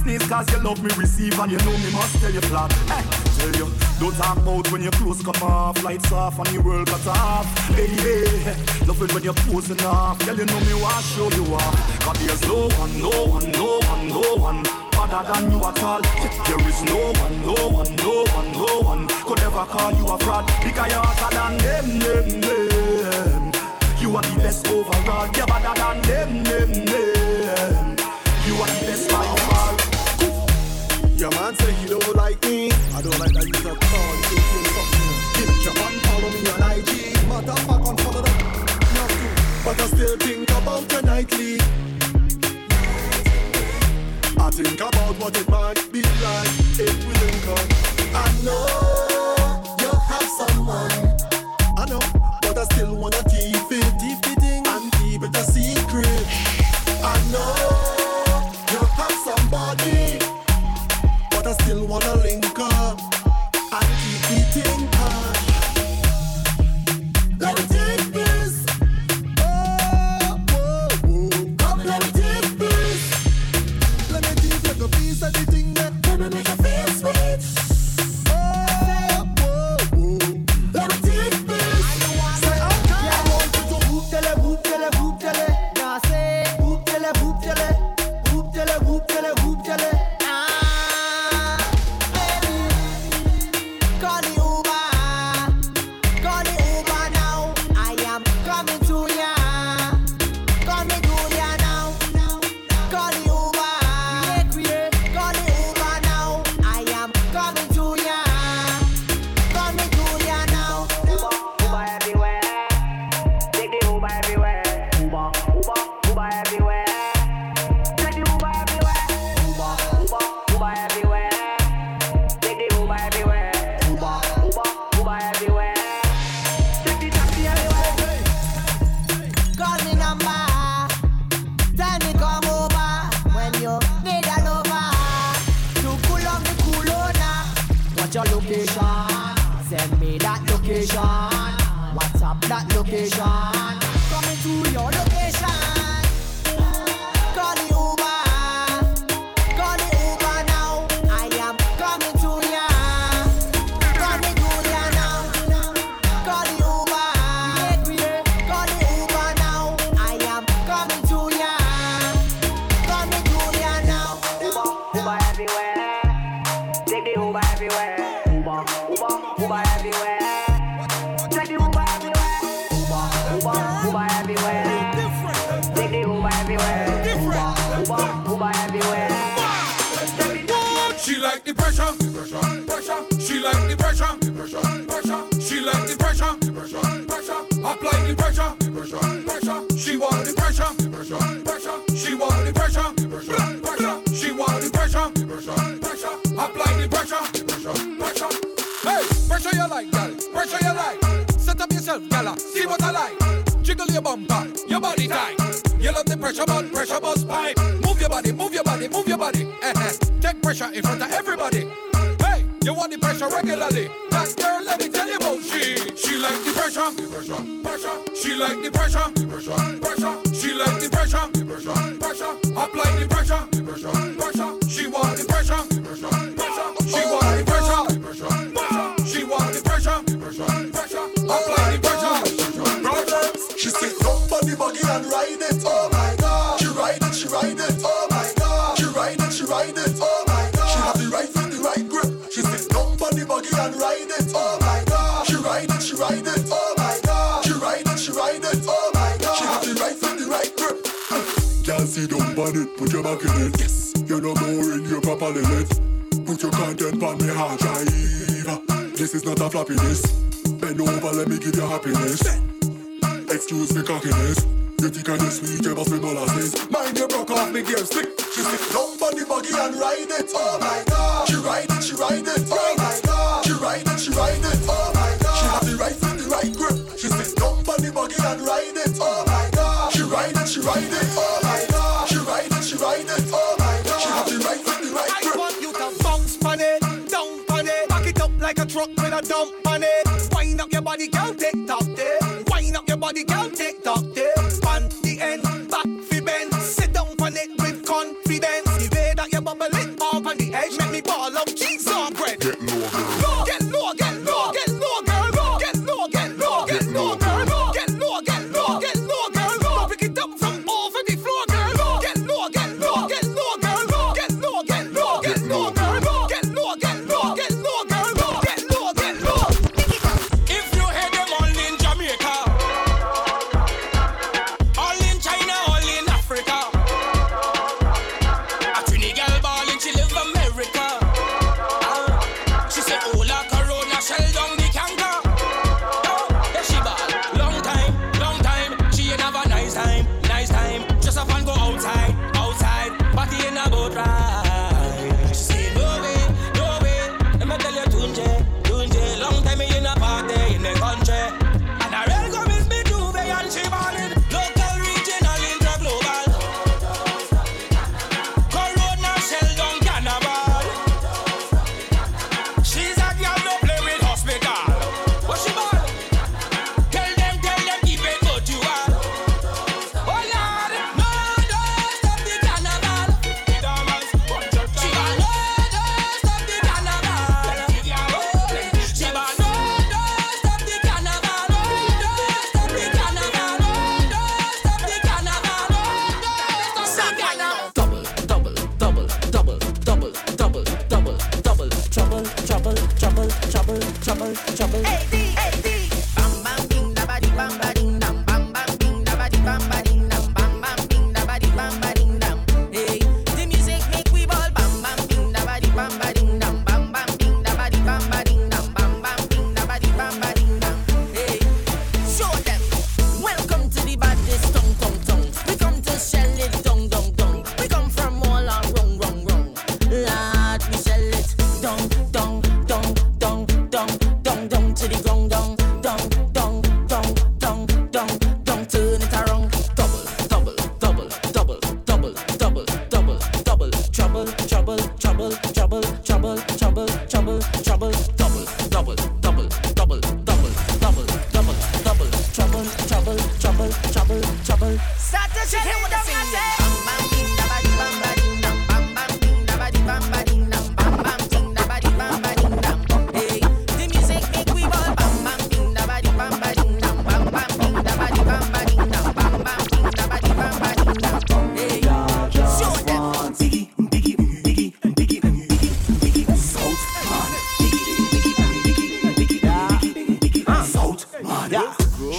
sneeze 0.02 0.28
cause 0.28 0.50
you 0.52 0.60
love 0.60 0.82
me 0.84 0.90
receive 0.98 1.38
and 1.40 1.52
you 1.52 1.58
know 1.60 1.78
me 1.78 1.92
must 1.92 2.16
tell 2.20 2.32
you 2.32 2.42
flat. 2.42 2.72
Hey, 2.90 3.04
tell 3.38 3.54
you, 3.56 3.68
don't 4.00 4.16
talk 4.16 4.38
about 4.38 4.72
when 4.72 4.82
your 4.82 4.92
clothes 4.92 5.22
come 5.22 5.42
off, 5.44 5.84
lights 5.84 6.12
off 6.12 6.38
and 6.40 6.52
your 6.52 6.64
world 6.64 6.88
cut 6.88 7.08
off. 7.08 7.46
Hey, 7.76 7.88
hey, 7.88 8.26
eh, 8.50 8.86
love 8.88 9.02
it 9.02 9.14
when 9.14 9.24
you're 9.24 9.42
posing 9.46 9.82
off. 9.86 10.18
Girl, 10.26 10.38
you 10.38 10.46
know 10.46 10.60
me 10.62 10.74
want 10.82 11.06
show 11.06 11.30
you 11.32 11.46
off. 11.54 11.76
Cause 12.02 12.20
there's 12.26 12.42
no 12.48 12.68
one, 12.82 12.94
no 13.00 13.10
one, 13.36 13.52
no 13.52 13.80
one, 13.92 14.08
no 14.08 14.36
one 14.36 14.64
better 14.92 15.22
than 15.32 15.52
you 15.52 15.60
at 15.64 15.84
all. 15.84 16.02
There 16.48 16.68
is 16.68 16.84
no 16.84 17.00
one, 17.24 17.36
no 17.46 17.56
one, 17.70 17.96
no 17.96 18.26
one, 18.36 18.52
no 18.54 18.82
one 18.82 19.08
could 19.08 19.40
ever 19.42 19.66
call 19.66 19.92
you 19.94 20.08
a 20.08 20.18
fraud 20.20 20.46
because 20.64 20.92
you're 20.92 21.06
hotter 21.06 21.32
than 21.38 21.58
them, 21.58 22.00
them, 22.00 22.42
them. 22.42 23.52
You 24.00 24.16
are 24.16 24.24
the 24.24 24.36
best 24.40 24.68
overall. 24.68 25.30
You're 25.36 25.48
better 25.48 25.74
than 25.80 26.02
them, 26.02 26.44
them, 26.44 26.72
them. 26.86 27.98
You 28.48 28.56
are 28.56 28.68
the 28.68 28.86
best. 28.88 29.12
Overall. 29.12 29.41
Your 31.22 31.30
man 31.34 31.54
say 31.54 31.72
he 31.74 31.88
don't 31.88 32.16
like 32.16 32.42
me. 32.46 32.72
I 32.96 33.02
don't 33.04 33.20
like 33.20 33.32
that 33.34 33.46
he's 33.46 33.64
a 33.64 33.76
call. 33.78 34.12
He 34.26 34.42
thinks 34.42 34.58
you're 34.58 34.74
fucking. 34.74 35.54
Hit 35.54 35.66
your 35.66 35.76
man, 35.78 35.94
follow 36.10 36.30
me 36.34 36.50
on 36.50 36.62
IG. 36.74 36.90
motherfucker, 37.30 37.54
of 37.54 37.62
fact, 37.70 37.84
unfollow 37.86 38.22
that. 38.26 38.42
No. 38.96 39.06
But 39.64 39.82
I 39.82 39.86
still 39.94 40.18
think 40.18 40.50
about 40.50 40.92
you 40.92 41.02
nightly. 41.04 41.62
I 44.42 44.50
think 44.50 44.82
about 44.82 45.14
what 45.22 45.38
it 45.38 45.48
might 45.48 45.92
be 45.94 46.02
like 46.02 46.50
if 46.82 46.98
we 47.06 47.14
link 47.22 47.46
up. 47.54 47.70
I 48.18 48.28
know 48.42 48.66
you 49.78 49.94
have 50.10 50.30
someone. 50.42 50.90
I 51.78 51.86
know, 51.86 52.02
but 52.42 52.58
I 52.58 52.64
still 52.74 52.96
wanna 52.96 53.22
keep 53.30 53.70
it, 53.70 53.94
keep 54.02 54.26
it 54.26 54.68
and 54.68 54.92
keep 54.94 55.22
it 55.22 55.36
a 55.38 55.44
secret. 55.44 56.26
I 57.06 57.22
know. 57.32 57.91
wanna 61.92 62.21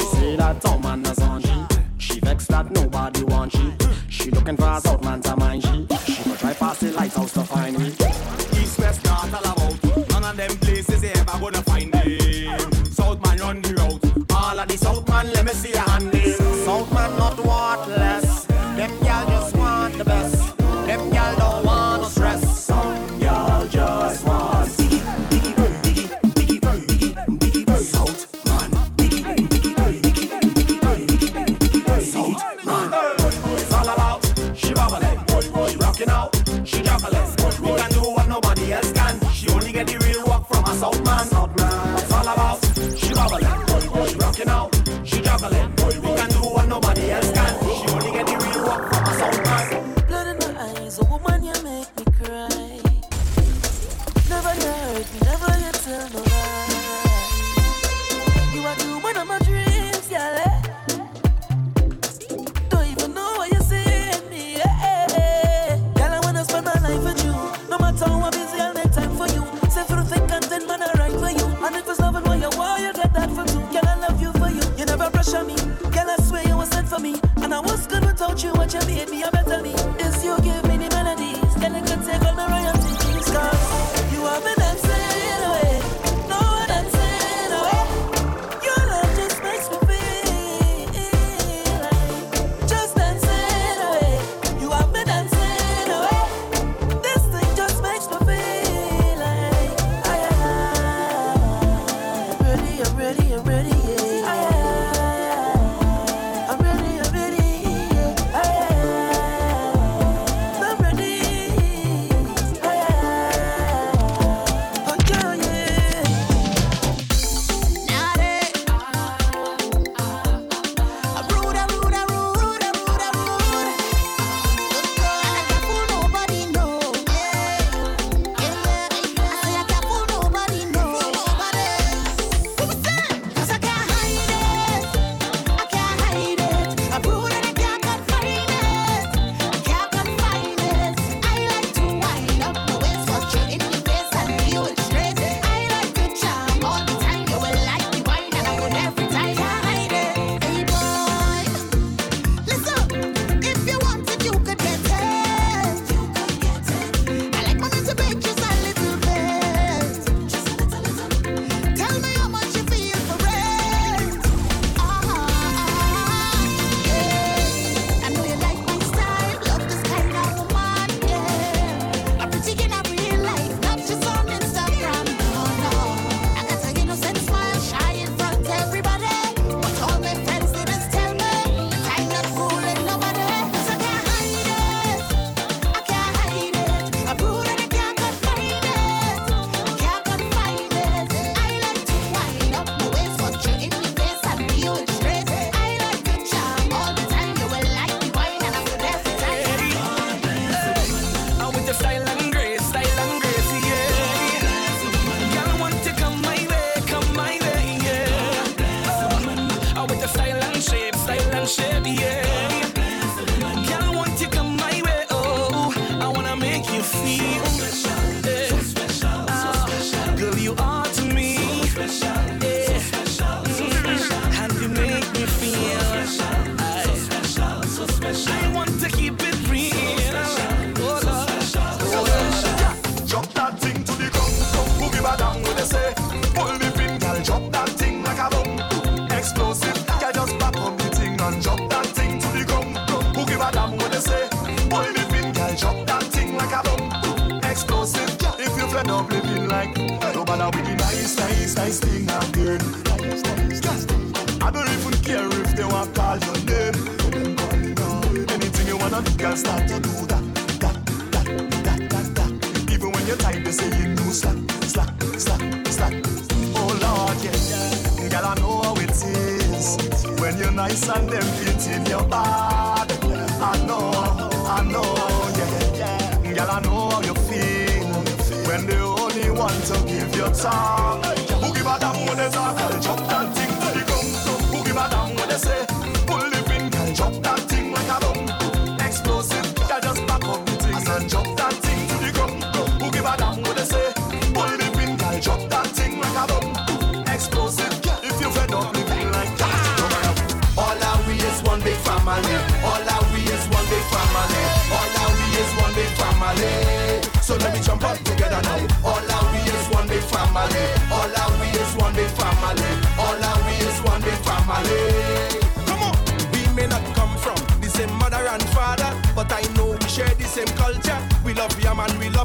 She 0.02 0.08
say 0.16 0.36
that 0.36 0.66
out 0.66 0.82
man 0.82 1.06
is 1.06 1.18
on 1.20 1.40
she. 1.42 1.54
She 1.98 2.18
vexed 2.18 2.48
that 2.48 2.68
nobody 2.72 3.22
want 3.22 3.52
she. 3.52 3.72
She 4.08 4.30
looking 4.32 4.56
for 4.56 4.68
a 4.68 4.80
south 4.80 5.04
man 5.04 5.20
to 5.22 5.36
mind 5.36 5.62
she. 5.62 5.86
She 6.12 6.24
go 6.28 6.34
try 6.34 6.54
past 6.54 6.80
the 6.80 6.90
lighthouse 6.90 7.32
to 7.34 7.44
find 7.44 7.78
me. 7.78 7.86
East 8.60 8.80
west 8.80 9.04
not 9.04 9.32
all 9.32 9.52
about. 9.52 10.10
None 10.10 10.24
of 10.24 10.36
them 10.36 10.56
places 10.58 11.02
they 11.02 11.12
ever 11.12 11.38
gonna 11.38 11.62
find 11.62 11.92
me. 11.94 12.46
South 12.90 13.22
man 13.24 13.38
run 13.38 13.62
the 13.62 13.74
route. 13.74 14.32
All 14.34 14.58
of 14.58 14.66
the 14.66 14.76
south 14.76 15.08
man 15.08 15.32
let 15.32 15.44
me 15.44 15.52
see 15.52 15.70
your 15.70 15.78
hand. 15.78 16.11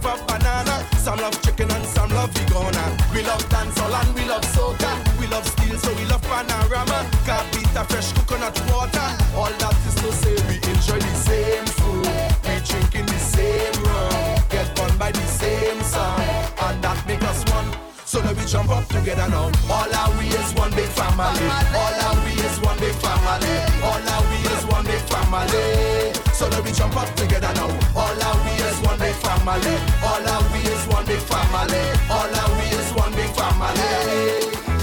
love 0.04 0.22
a 0.22 0.26
banana, 0.26 0.86
some 0.98 1.18
love 1.20 1.42
chicken 1.42 1.70
and 1.72 1.86
some 1.86 2.10
love 2.12 2.32
the. 2.34 2.86
We 3.14 3.24
love 3.24 3.44
dancehall 3.50 3.94
and 4.02 4.16
we 4.16 4.26
love 4.26 4.44
soca. 4.44 4.92
We 5.20 5.28
love 5.28 5.48
steel, 5.48 5.78
so 5.78 5.94
we 5.96 6.06
love 6.06 6.22
panorama. 6.24 7.10
Capita, 7.26 7.84
fresh 7.90 8.14
coconut 8.14 8.60
water. 8.70 9.08
All 9.36 9.54
that 9.62 9.76
is 9.88 9.96
to 9.96 10.12
say 10.14 10.36
we 10.50 10.56
enjoy 10.70 11.00
the 11.00 11.16
same 11.16 11.66
food. 11.78 12.06
We 12.46 12.56
drinking 12.70 13.08
the 13.08 13.20
same 13.20 13.74
rum. 13.84 14.42
Get 14.50 14.80
on 14.80 14.98
by 14.98 15.12
the 15.12 15.26
same 15.26 15.82
song. 15.82 16.22
And 16.62 16.82
that 16.84 17.00
make 17.08 17.24
us 17.24 17.44
one. 17.52 17.70
So 18.06 18.20
let 18.22 18.38
we 18.38 18.46
jump 18.46 18.70
up 18.70 18.88
together 18.88 19.28
now. 19.30 19.52
All 19.70 19.94
our 19.94 20.12
we 20.20 20.28
is 20.28 20.54
one 20.54 20.72
big 20.72 20.90
family. 20.94 21.48
All 21.74 21.96
our 22.06 22.18
we 22.24 22.34
is 22.38 22.60
one 22.62 22.78
big 22.80 22.96
family. 23.02 23.56
All 23.82 24.04
our 24.14 24.24
we 24.30 24.37
one 24.78 24.86
big 24.86 25.02
family. 25.10 26.14
So 26.38 26.48
let 26.50 26.64
me 26.64 26.72
jump 26.72 26.96
up 26.96 27.10
together 27.16 27.52
now. 27.56 27.70
All 27.96 28.22
of 28.30 28.46
we 28.46 28.52
is 28.70 28.80
one 28.86 29.00
big 29.00 29.16
family. 29.26 29.76
All 30.04 30.28
of 30.36 30.52
we 30.54 30.60
is 30.74 30.86
one 30.88 31.06
big 31.06 31.22
family. 31.32 31.84
All 32.10 32.36
of 32.42 32.50
we 32.58 32.66
is 32.80 32.90
one 32.94 33.14
big 33.20 33.32
family. 33.40 33.94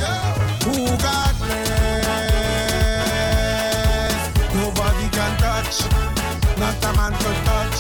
Yeah. 0.03 0.35
Who 0.67 0.75
got 1.07 1.35
blessed? 1.39 2.15
Nobody 4.59 5.07
can 5.17 5.33
touch. 5.45 5.75
Not 6.59 6.85
a 6.89 6.91
man 6.99 7.13
could 7.23 7.41
touch. 7.49 7.74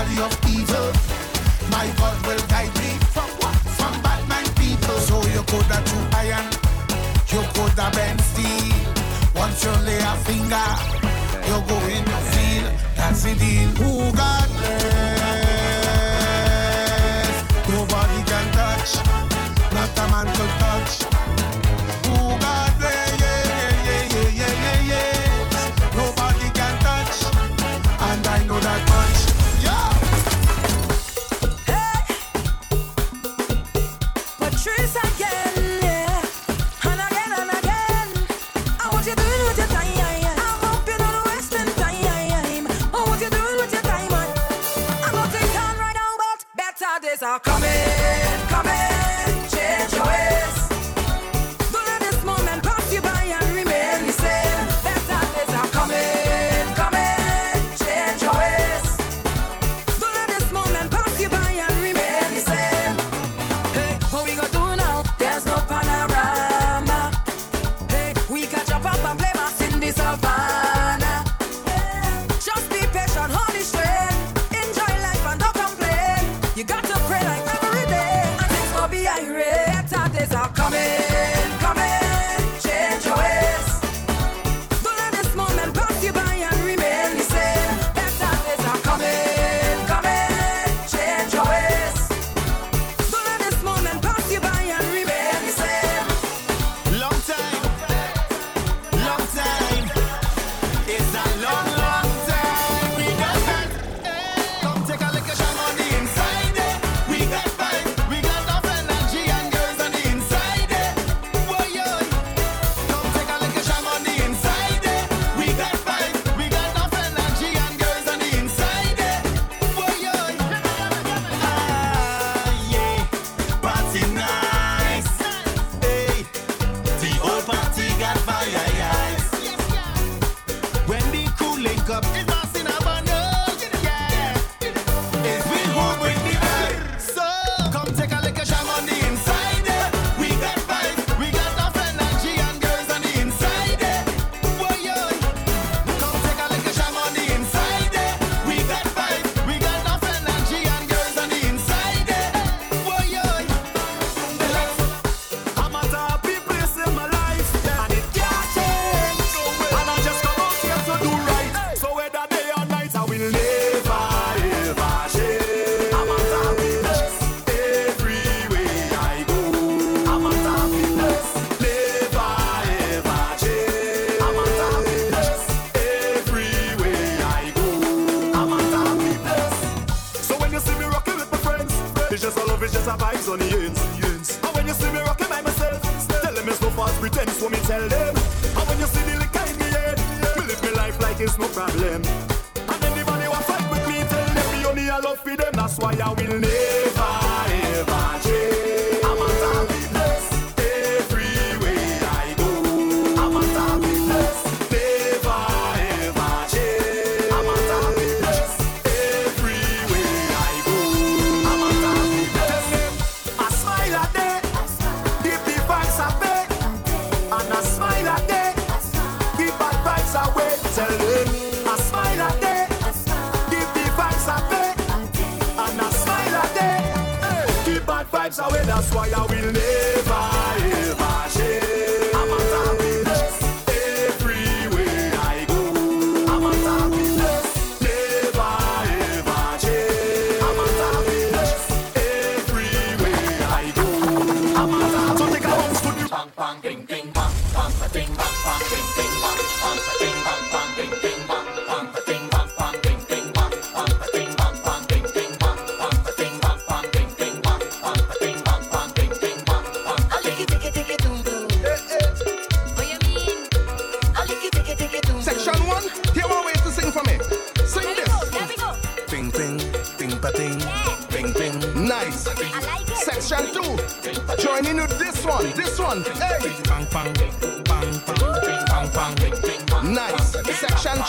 valley 0.00 0.20
of 0.22 0.32
evil. 0.48 0.88
My 1.70 1.86
God 1.98 2.16
will 2.26 2.42
guide 2.48 2.74
me 2.80 2.90
from 3.14 3.30
what? 3.40 3.56
From 3.78 3.94
bad 4.02 4.22
mind 4.28 4.50
people. 4.56 4.98
So 5.08 5.16
you 5.34 5.42
go 5.52 5.58
have 5.70 5.84
to 5.90 5.98
iron, 6.16 6.46
you 7.32 7.40
go 7.54 7.64
have 7.80 7.92
bend 7.94 8.20
steel. 8.20 8.76
Once 9.34 9.64
you 9.64 9.72
lay 9.86 10.00
a 10.00 10.14
finger, 10.28 10.70
you 11.48 11.56
go 11.70 11.76
in 11.96 12.04
the 12.12 12.20
field. 12.32 12.70
That's 12.96 13.22
the 13.24 13.34
deal. 13.34 13.70
Who 13.80 13.90
God 14.16 14.48
bless? 14.56 14.80
Nobody 17.68 18.20
can 18.30 18.46
touch. 18.58 18.90
Not 19.74 19.98
a 20.02 20.04
man 20.12 20.28
can 20.36 20.50
touch. 20.62 20.92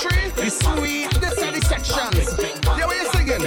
tree, 0.02 0.30
the 0.36 0.50
sweet, 0.50 1.10
this 1.22 1.38
are 1.38 1.52
the 1.52 1.62
sections. 1.62 2.28
Yeah, 2.78 2.86
what 2.86 2.98
you 2.98 3.06
singing? 3.14 3.44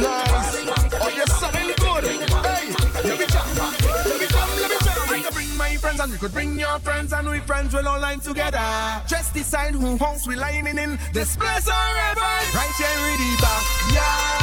Nice. 0.00 0.56
Oh, 1.02 1.10
you're 1.14 1.26
sounding 1.26 1.76
good. 1.76 2.04
Hey, 2.04 2.72
let 3.04 3.18
me 3.20 3.26
jump, 3.26 3.48
let 3.60 4.16
me 4.20 4.26
jump, 4.26 4.50
let 4.60 4.70
me 4.70 4.76
jump. 4.80 5.10
I 5.10 5.20
could 5.22 5.34
bring 5.34 5.52
my 5.58 5.76
friends 5.76 6.00
and 6.00 6.10
you 6.12 6.18
could 6.18 6.32
bring 6.32 6.58
your 6.58 6.78
friends 6.78 7.12
and 7.12 7.28
we 7.28 7.40
friends 7.40 7.74
will 7.74 7.86
all 7.86 8.00
line 8.00 8.20
together. 8.20 8.64
Just 9.06 9.34
decide 9.34 9.74
who 9.74 9.96
house 9.98 10.26
we 10.26 10.36
lining 10.36 10.78
in. 10.78 10.98
This 11.12 11.36
place 11.36 11.68
or 11.68 11.96
ever. 12.10 12.32
Right 12.56 12.74
here 12.78 13.08
in 13.12 13.18
the 13.20 13.36
backyard. 13.44 14.40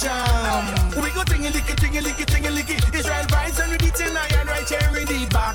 Jam. 0.00 0.64
We 1.02 1.10
go 1.10 1.22
tingy 1.24 1.50
licky, 1.52 1.74
tingy 1.76 2.00
licky, 2.00 2.24
tingy 2.24 2.50
licky. 2.56 2.76
Israel 2.98 3.26
vibes 3.26 3.58
and 3.62 3.70
we 3.72 3.76
beating 3.78 4.16
iron 4.16 4.46
right 4.46 4.68
here 4.68 4.96
in 4.96 5.06
the 5.06 5.26
back. 5.30 5.53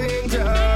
angel. 0.00 0.69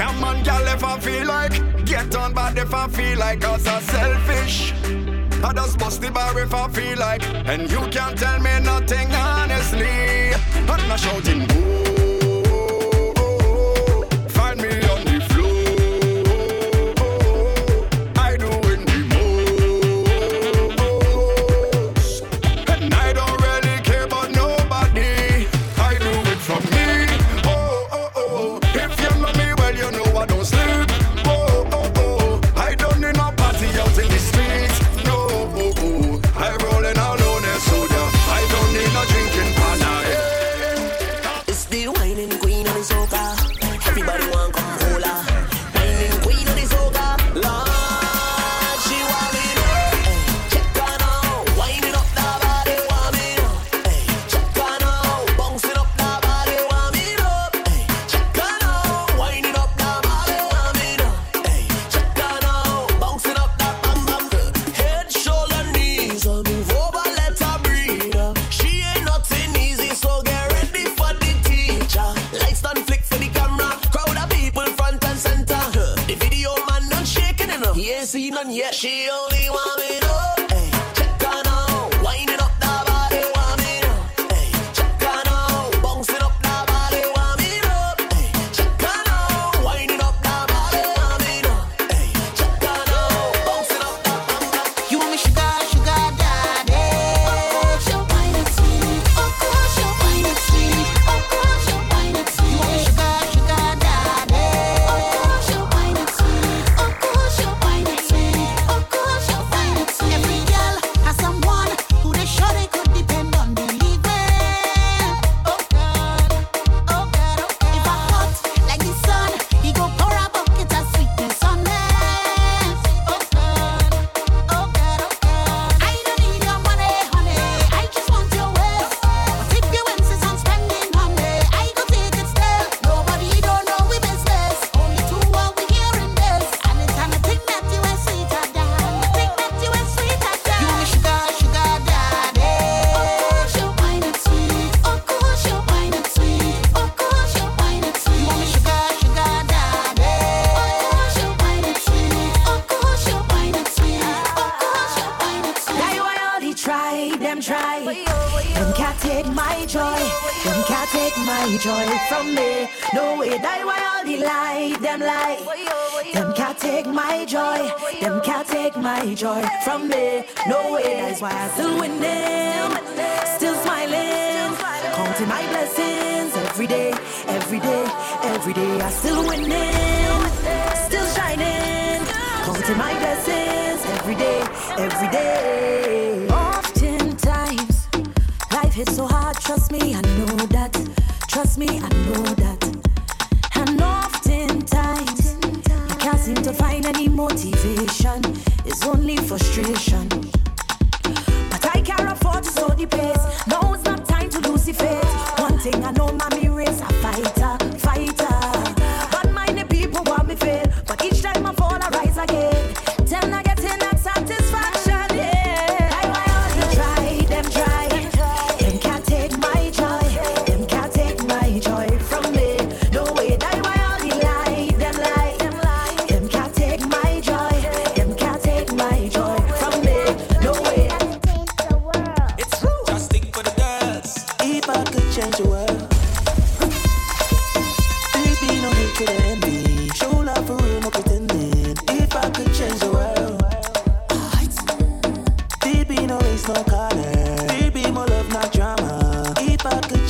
Jam 0.00 0.18
man, 0.18 0.42
gal 0.42 0.66
if 0.66 0.82
I 0.82 0.98
feel 0.98 1.26
like 1.26 1.84
Get 1.84 2.16
on 2.16 2.32
bad 2.32 2.56
if 2.56 2.72
I 2.72 2.88
feel 2.88 3.18
like 3.18 3.42
Cause 3.42 3.66
I'm 3.66 3.82
selfish. 3.82 4.72
I 5.44 5.52
just 5.52 5.78
bust 5.78 6.00
the 6.00 6.10
bar 6.10 6.40
if 6.40 6.54
I 6.54 6.68
feel 6.68 6.98
like 6.98 7.22
And 7.46 7.70
you 7.70 7.80
can't 7.90 8.16
tell 8.16 8.40
me 8.40 8.60
nothing 8.60 9.12
honestly. 9.12 10.32
I'm 10.70 10.88
not 10.88 11.00
shouting 11.00 11.46
boo 11.48 11.99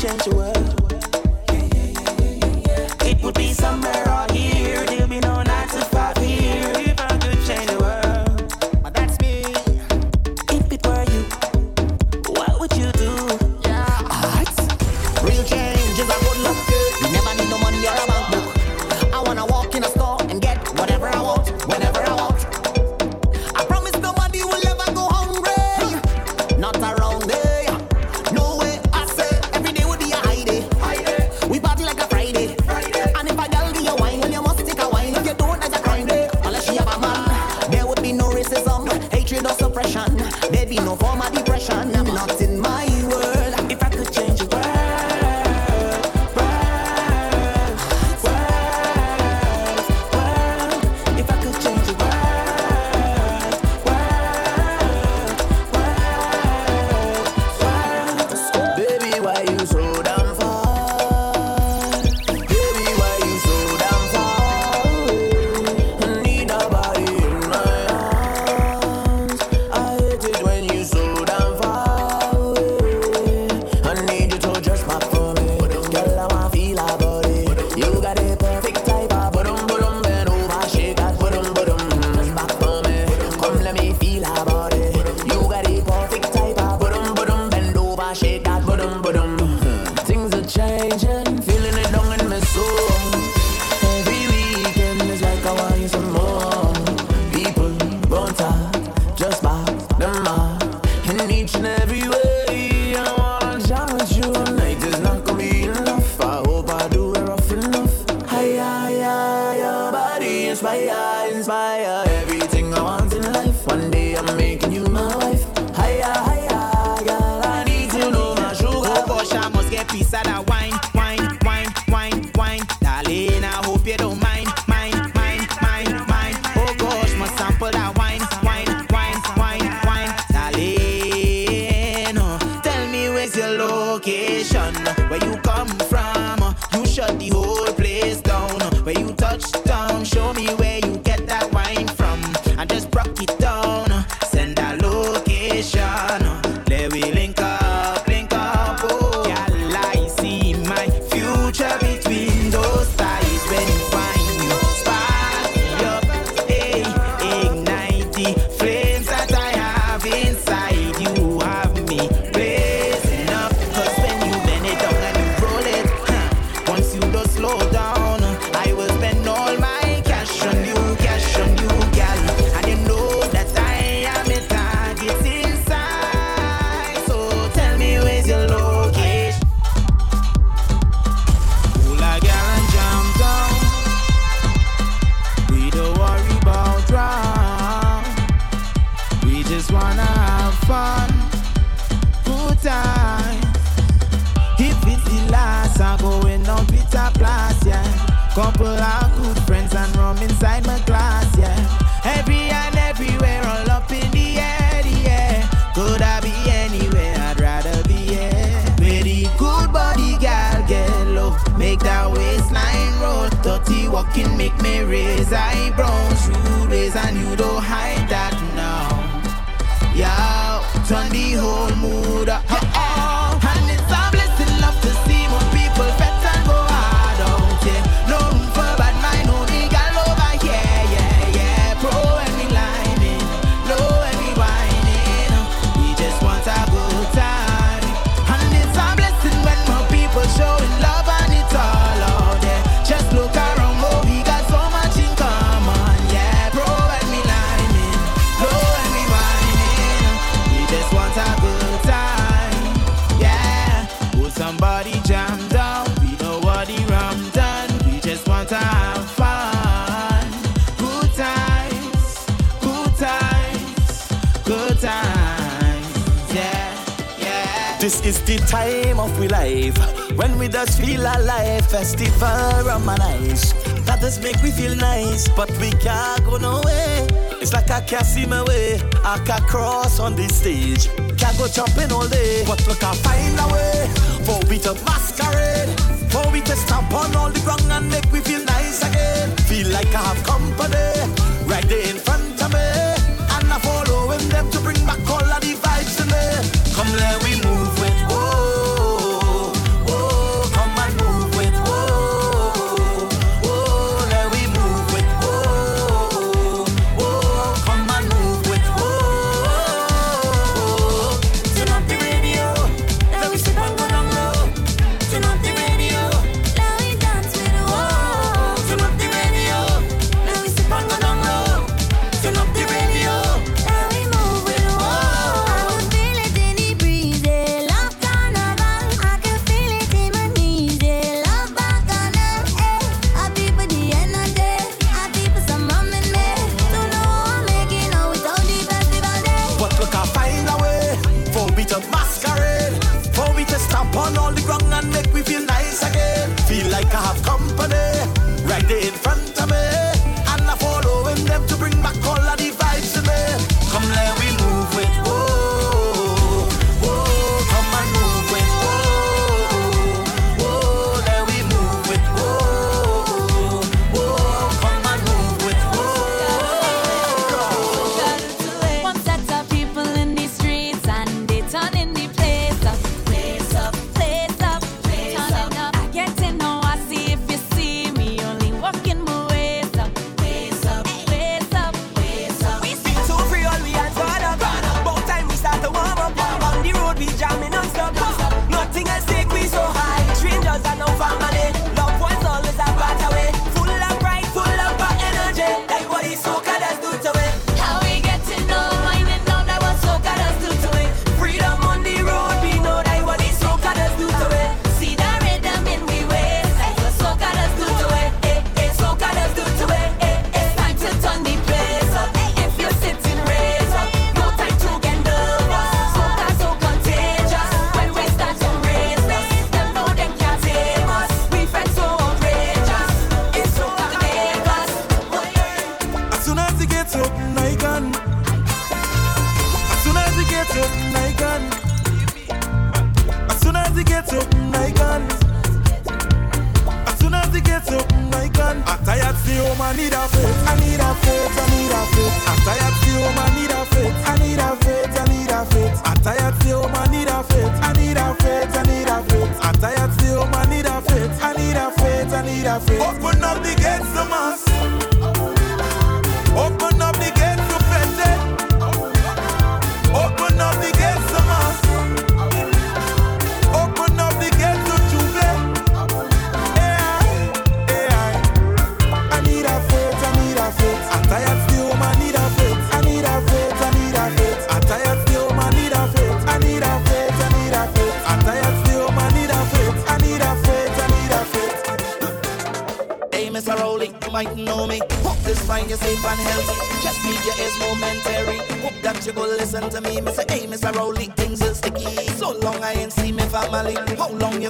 change 0.01 0.22
the 0.24 0.34
world, 0.34 0.49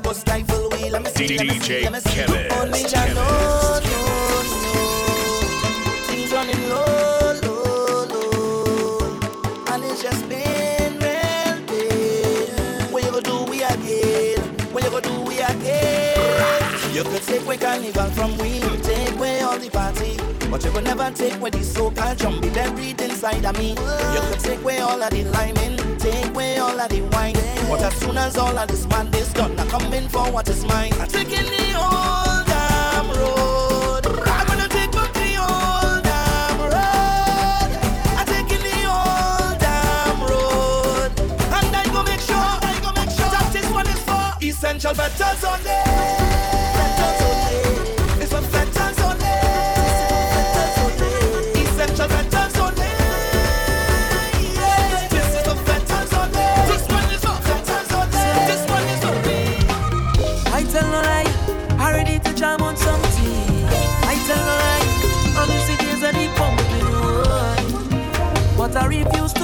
the 0.01 0.09
bus 0.09 0.24
rifle 0.27 0.68
wheel 0.70 0.94
and 0.94 1.05
me 1.05 1.10
see, 1.10 1.36
let 1.36 1.47
me 1.47 1.60
see, 1.60 1.82
let 1.82 1.93
me 1.93 2.01
see 2.01 2.20
you 2.20 2.27
on 2.51 2.70
me. 2.70 2.82
No, 2.82 2.89
no, 3.14 3.24
no, 3.85 4.01
things 6.06 6.32
running 6.32 6.68
low, 6.68 7.35
low, 7.43 8.05
low, 8.06 8.98
and 9.72 9.85
it's 9.85 10.02
just 10.02 10.28
been 10.28 10.98
real. 10.98 11.59
When 12.90 13.05
you 13.05 13.10
go 13.10 13.20
do 13.20 13.44
we 13.51 13.62
again? 13.62 14.40
When 14.72 14.85
you 14.85 14.90
go 14.90 15.01
do 15.01 15.20
we 15.22 15.40
again? 15.40 16.94
You 16.94 17.02
could 17.05 17.22
take 17.22 17.43
away 17.43 17.56
carnival 17.56 18.10
from 18.10 18.36
we, 18.39 18.60
take 18.82 19.14
away 19.16 19.40
all 19.40 19.59
the 19.59 19.70
party. 19.70 20.16
But 20.51 20.64
you 20.64 20.70
could 20.72 20.85
never 20.85 21.10
take 21.12 21.36
away 21.36 21.51
the 21.51 21.62
so-called 21.62 22.18
jump 22.18 22.44
inside 22.44 23.44
of 23.44 23.56
me. 23.59 23.70
You 23.70 24.20
could 24.28 24.40
take 24.40 24.60
away 24.60 24.78
all 24.78 25.02
of 25.02 25.10
the 25.10 25.24
liming, 25.24 25.77
take 25.98 26.27
away 26.27 26.59
all 26.59 26.81
of 26.81 26.89
the 26.89 27.10
but 27.71 27.83
as 27.83 27.95
soon 28.01 28.19
as 28.19 28.37
all 28.37 28.59
of 28.59 28.67
this 28.67 28.85
man 28.89 29.15
is 29.15 29.33
done, 29.33 29.57
I'm 29.57 29.69
coming 29.69 30.09
for 30.09 30.25
what 30.33 30.49
is 30.49 30.65
mine. 30.65 30.93
I'm 30.95 31.07
taking 31.07 31.47
the 31.47 31.79
old. 31.79 32.49
but 68.73 68.85
I 68.85 68.87
refuse 68.87 69.40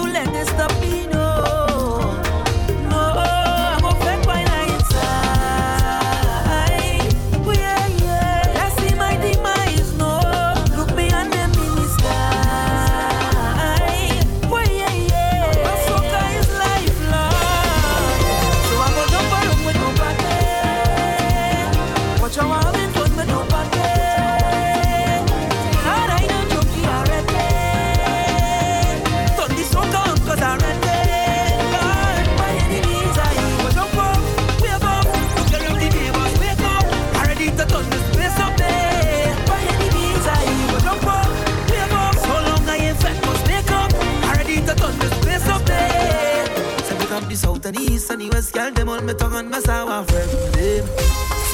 West 48.07 48.13
and 48.13 48.23
the 48.23 48.37
West, 48.37 48.53
girl, 48.53 48.71
them 48.71 48.89
all 48.89 49.01
me 49.01 49.15
tongue 49.15 49.35
and 49.35 49.51
my 49.51 49.59
sour 49.59 50.05
friend 50.05 50.31
them. 50.55 50.87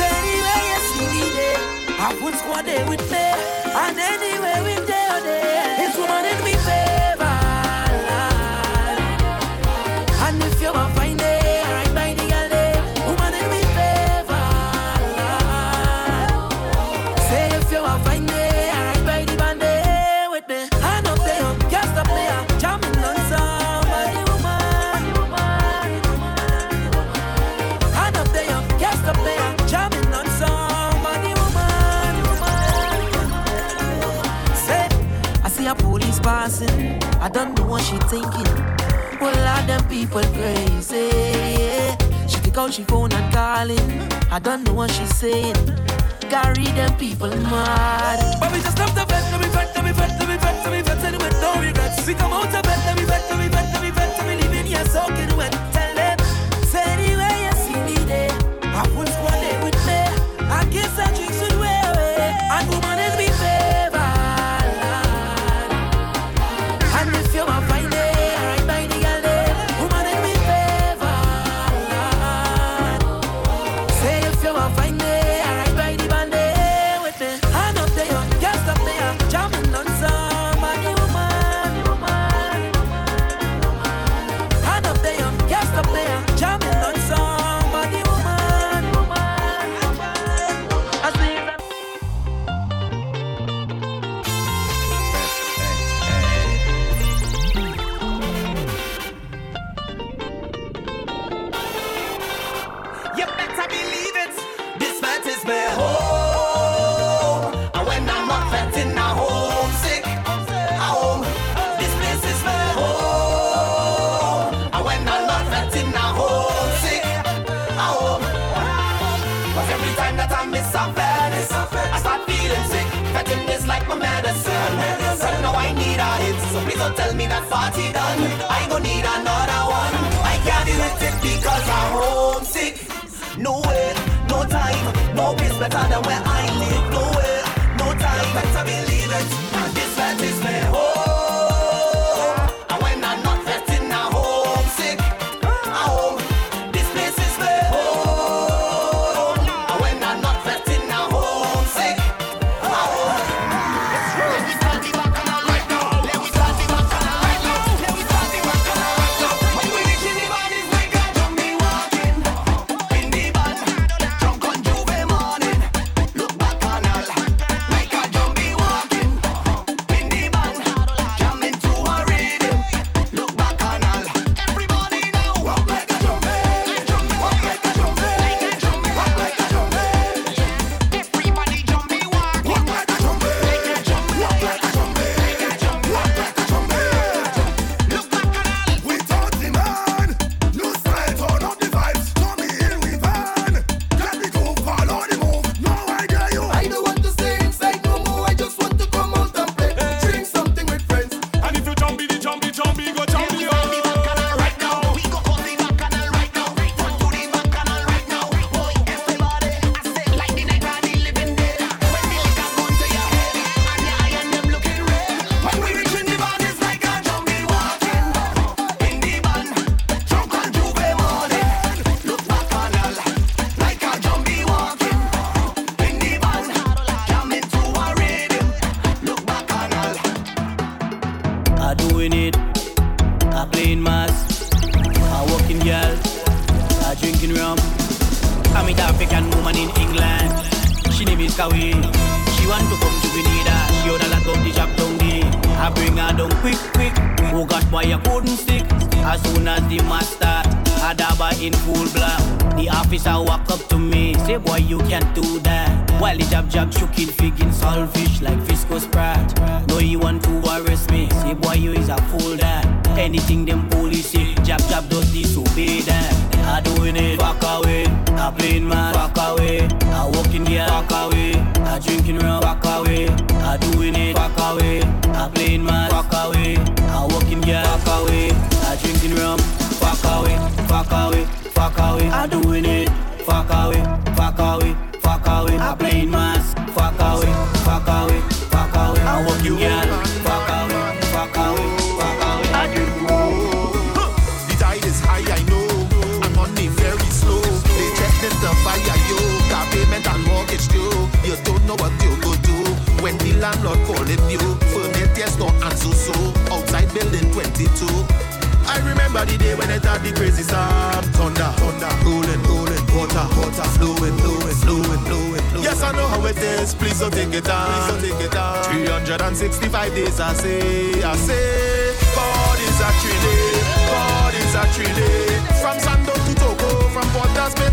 Anywhere 0.00 0.64
you 0.68 0.78
see 0.92 1.06
me 1.08 1.24
I 1.98 2.14
put 2.20 2.34
squad 2.34 2.66
there 2.66 2.86
with 2.90 3.10
me, 3.10 3.16
and 3.16 3.98
anywhere 3.98 4.62
we 4.62 4.81
I 44.32 44.38
don't 44.38 44.64
know 44.64 44.72
what 44.72 44.90
she's 44.90 45.14
saying. 45.14 45.54
Carry 46.30 46.64
them 46.72 46.96
people, 46.96 47.28
man. 47.28 47.91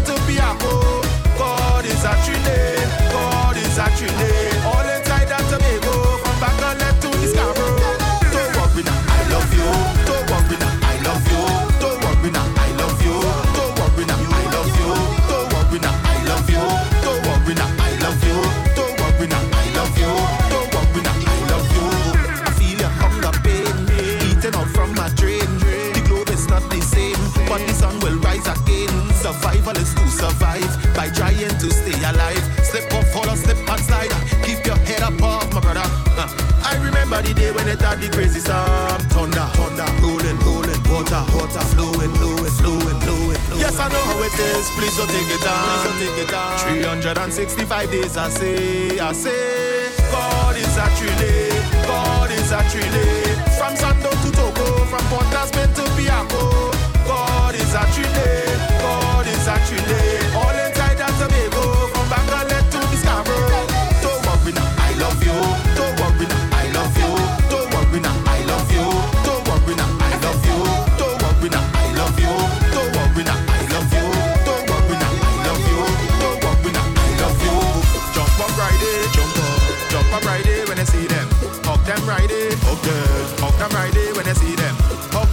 to 0.05 0.13
be 0.27 0.37
a 0.37 0.53
boy. 0.59 0.98
know 43.89 44.03
how 44.09 44.23
it 44.23 44.33
is. 44.33 44.69
Please 44.77 44.95
don't 44.97 45.09
take 45.09 45.29
it 45.29 45.41
down. 45.41 45.65
Please 45.65 45.83
don't 45.85 45.99
take 45.99 46.17
it 46.23 46.29
down. 46.31 46.57
365 46.59 47.91
days, 47.91 48.17
I 48.17 48.29
say, 48.29 48.99
I 48.99 49.11
say, 49.13 49.89
God 50.11 50.55
is 50.55 50.77
a 50.77 50.81
actually, 50.81 51.49
God 51.85 52.31
is 52.31 52.51
a 52.51 52.57
actually. 52.57 53.09
From 53.57 53.73
Sando 53.75 54.09
to 54.09 54.29
Toco, 54.37 54.67
from 54.89 55.03
Port 55.11 55.33
of 55.33 55.47
Spain 55.49 55.69
to 55.77 55.83
Piarco, 55.97 56.43
God 57.05 57.55
is 57.55 57.73
a 57.73 57.79
actually, 57.79 58.79
God 58.81 59.27
is 59.27 59.47
a 59.47 59.51
actually. 59.51 60.08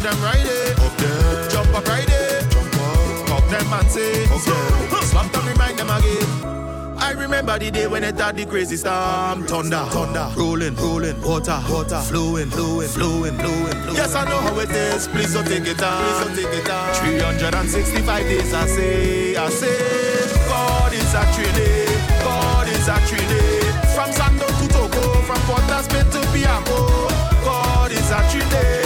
them 0.07 0.23
right 0.23 0.45
there. 0.45 0.73
Up 0.87 0.97
there. 0.99 1.49
Jump 1.51 1.75
up 1.75 1.89
right 1.89 2.07
there. 2.07 2.43
Jump 2.49 2.75
up. 2.79 3.27
Talk 3.27 3.45
them 3.51 3.73
and 3.73 3.91
say. 3.91 4.25
okay. 4.25 4.87
there. 4.91 5.03
Slap 5.03 5.33
them, 5.33 5.47
remind 5.47 5.79
them 5.79 5.91
again. 5.91 6.97
I 6.99 7.11
remember 7.13 7.59
the 7.59 7.71
day 7.71 7.87
when 7.87 8.05
it 8.05 8.19
had 8.19 8.37
the 8.37 8.47
crazy 8.47 8.77
storm. 8.77 9.47
Thunder, 9.47 9.85
thunder, 9.91 10.31
rolling, 10.37 10.75
rolling, 10.77 11.21
water, 11.23 11.59
water, 11.69 12.01
flowing, 12.01 12.51
flowing, 12.51 12.89
flowing, 12.89 13.37
flowing. 13.37 13.75
flowing. 13.75 13.97
Yes, 13.97 14.15
I 14.15 14.25
know 14.25 14.39
how 14.39 14.59
it 14.61 14.71
is. 14.71 15.09
Please 15.09 15.35
don't 15.35 15.47
take 15.47 15.67
it 15.67 15.79
down. 15.79 16.03
Please 16.03 16.21
don't 16.25 16.37
take 16.37 16.59
it 16.59 16.67
down. 16.67 16.95
365 16.95 18.23
days, 18.23 18.55
I 18.55 18.67
say, 18.67 19.37
I 19.37 19.49
say, 19.51 20.49
God 20.49 20.93
is 20.93 21.15
actually, 21.15 21.53
day. 21.53 21.87
God 22.23 22.69
is 22.69 22.89
actually. 22.89 23.27
Day. 23.27 23.61
From 23.95 24.11
Sando 24.11 24.47
to 24.47 24.67
Toco, 24.73 25.23
from 25.27 25.41
Port 25.47 25.71
of 25.71 25.85
Spain 25.85 26.07
to 26.15 26.21
Piarco, 26.31 26.87
God 27.45 27.91
is 27.91 28.11
actually. 28.11 28.49
Day. 28.51 28.86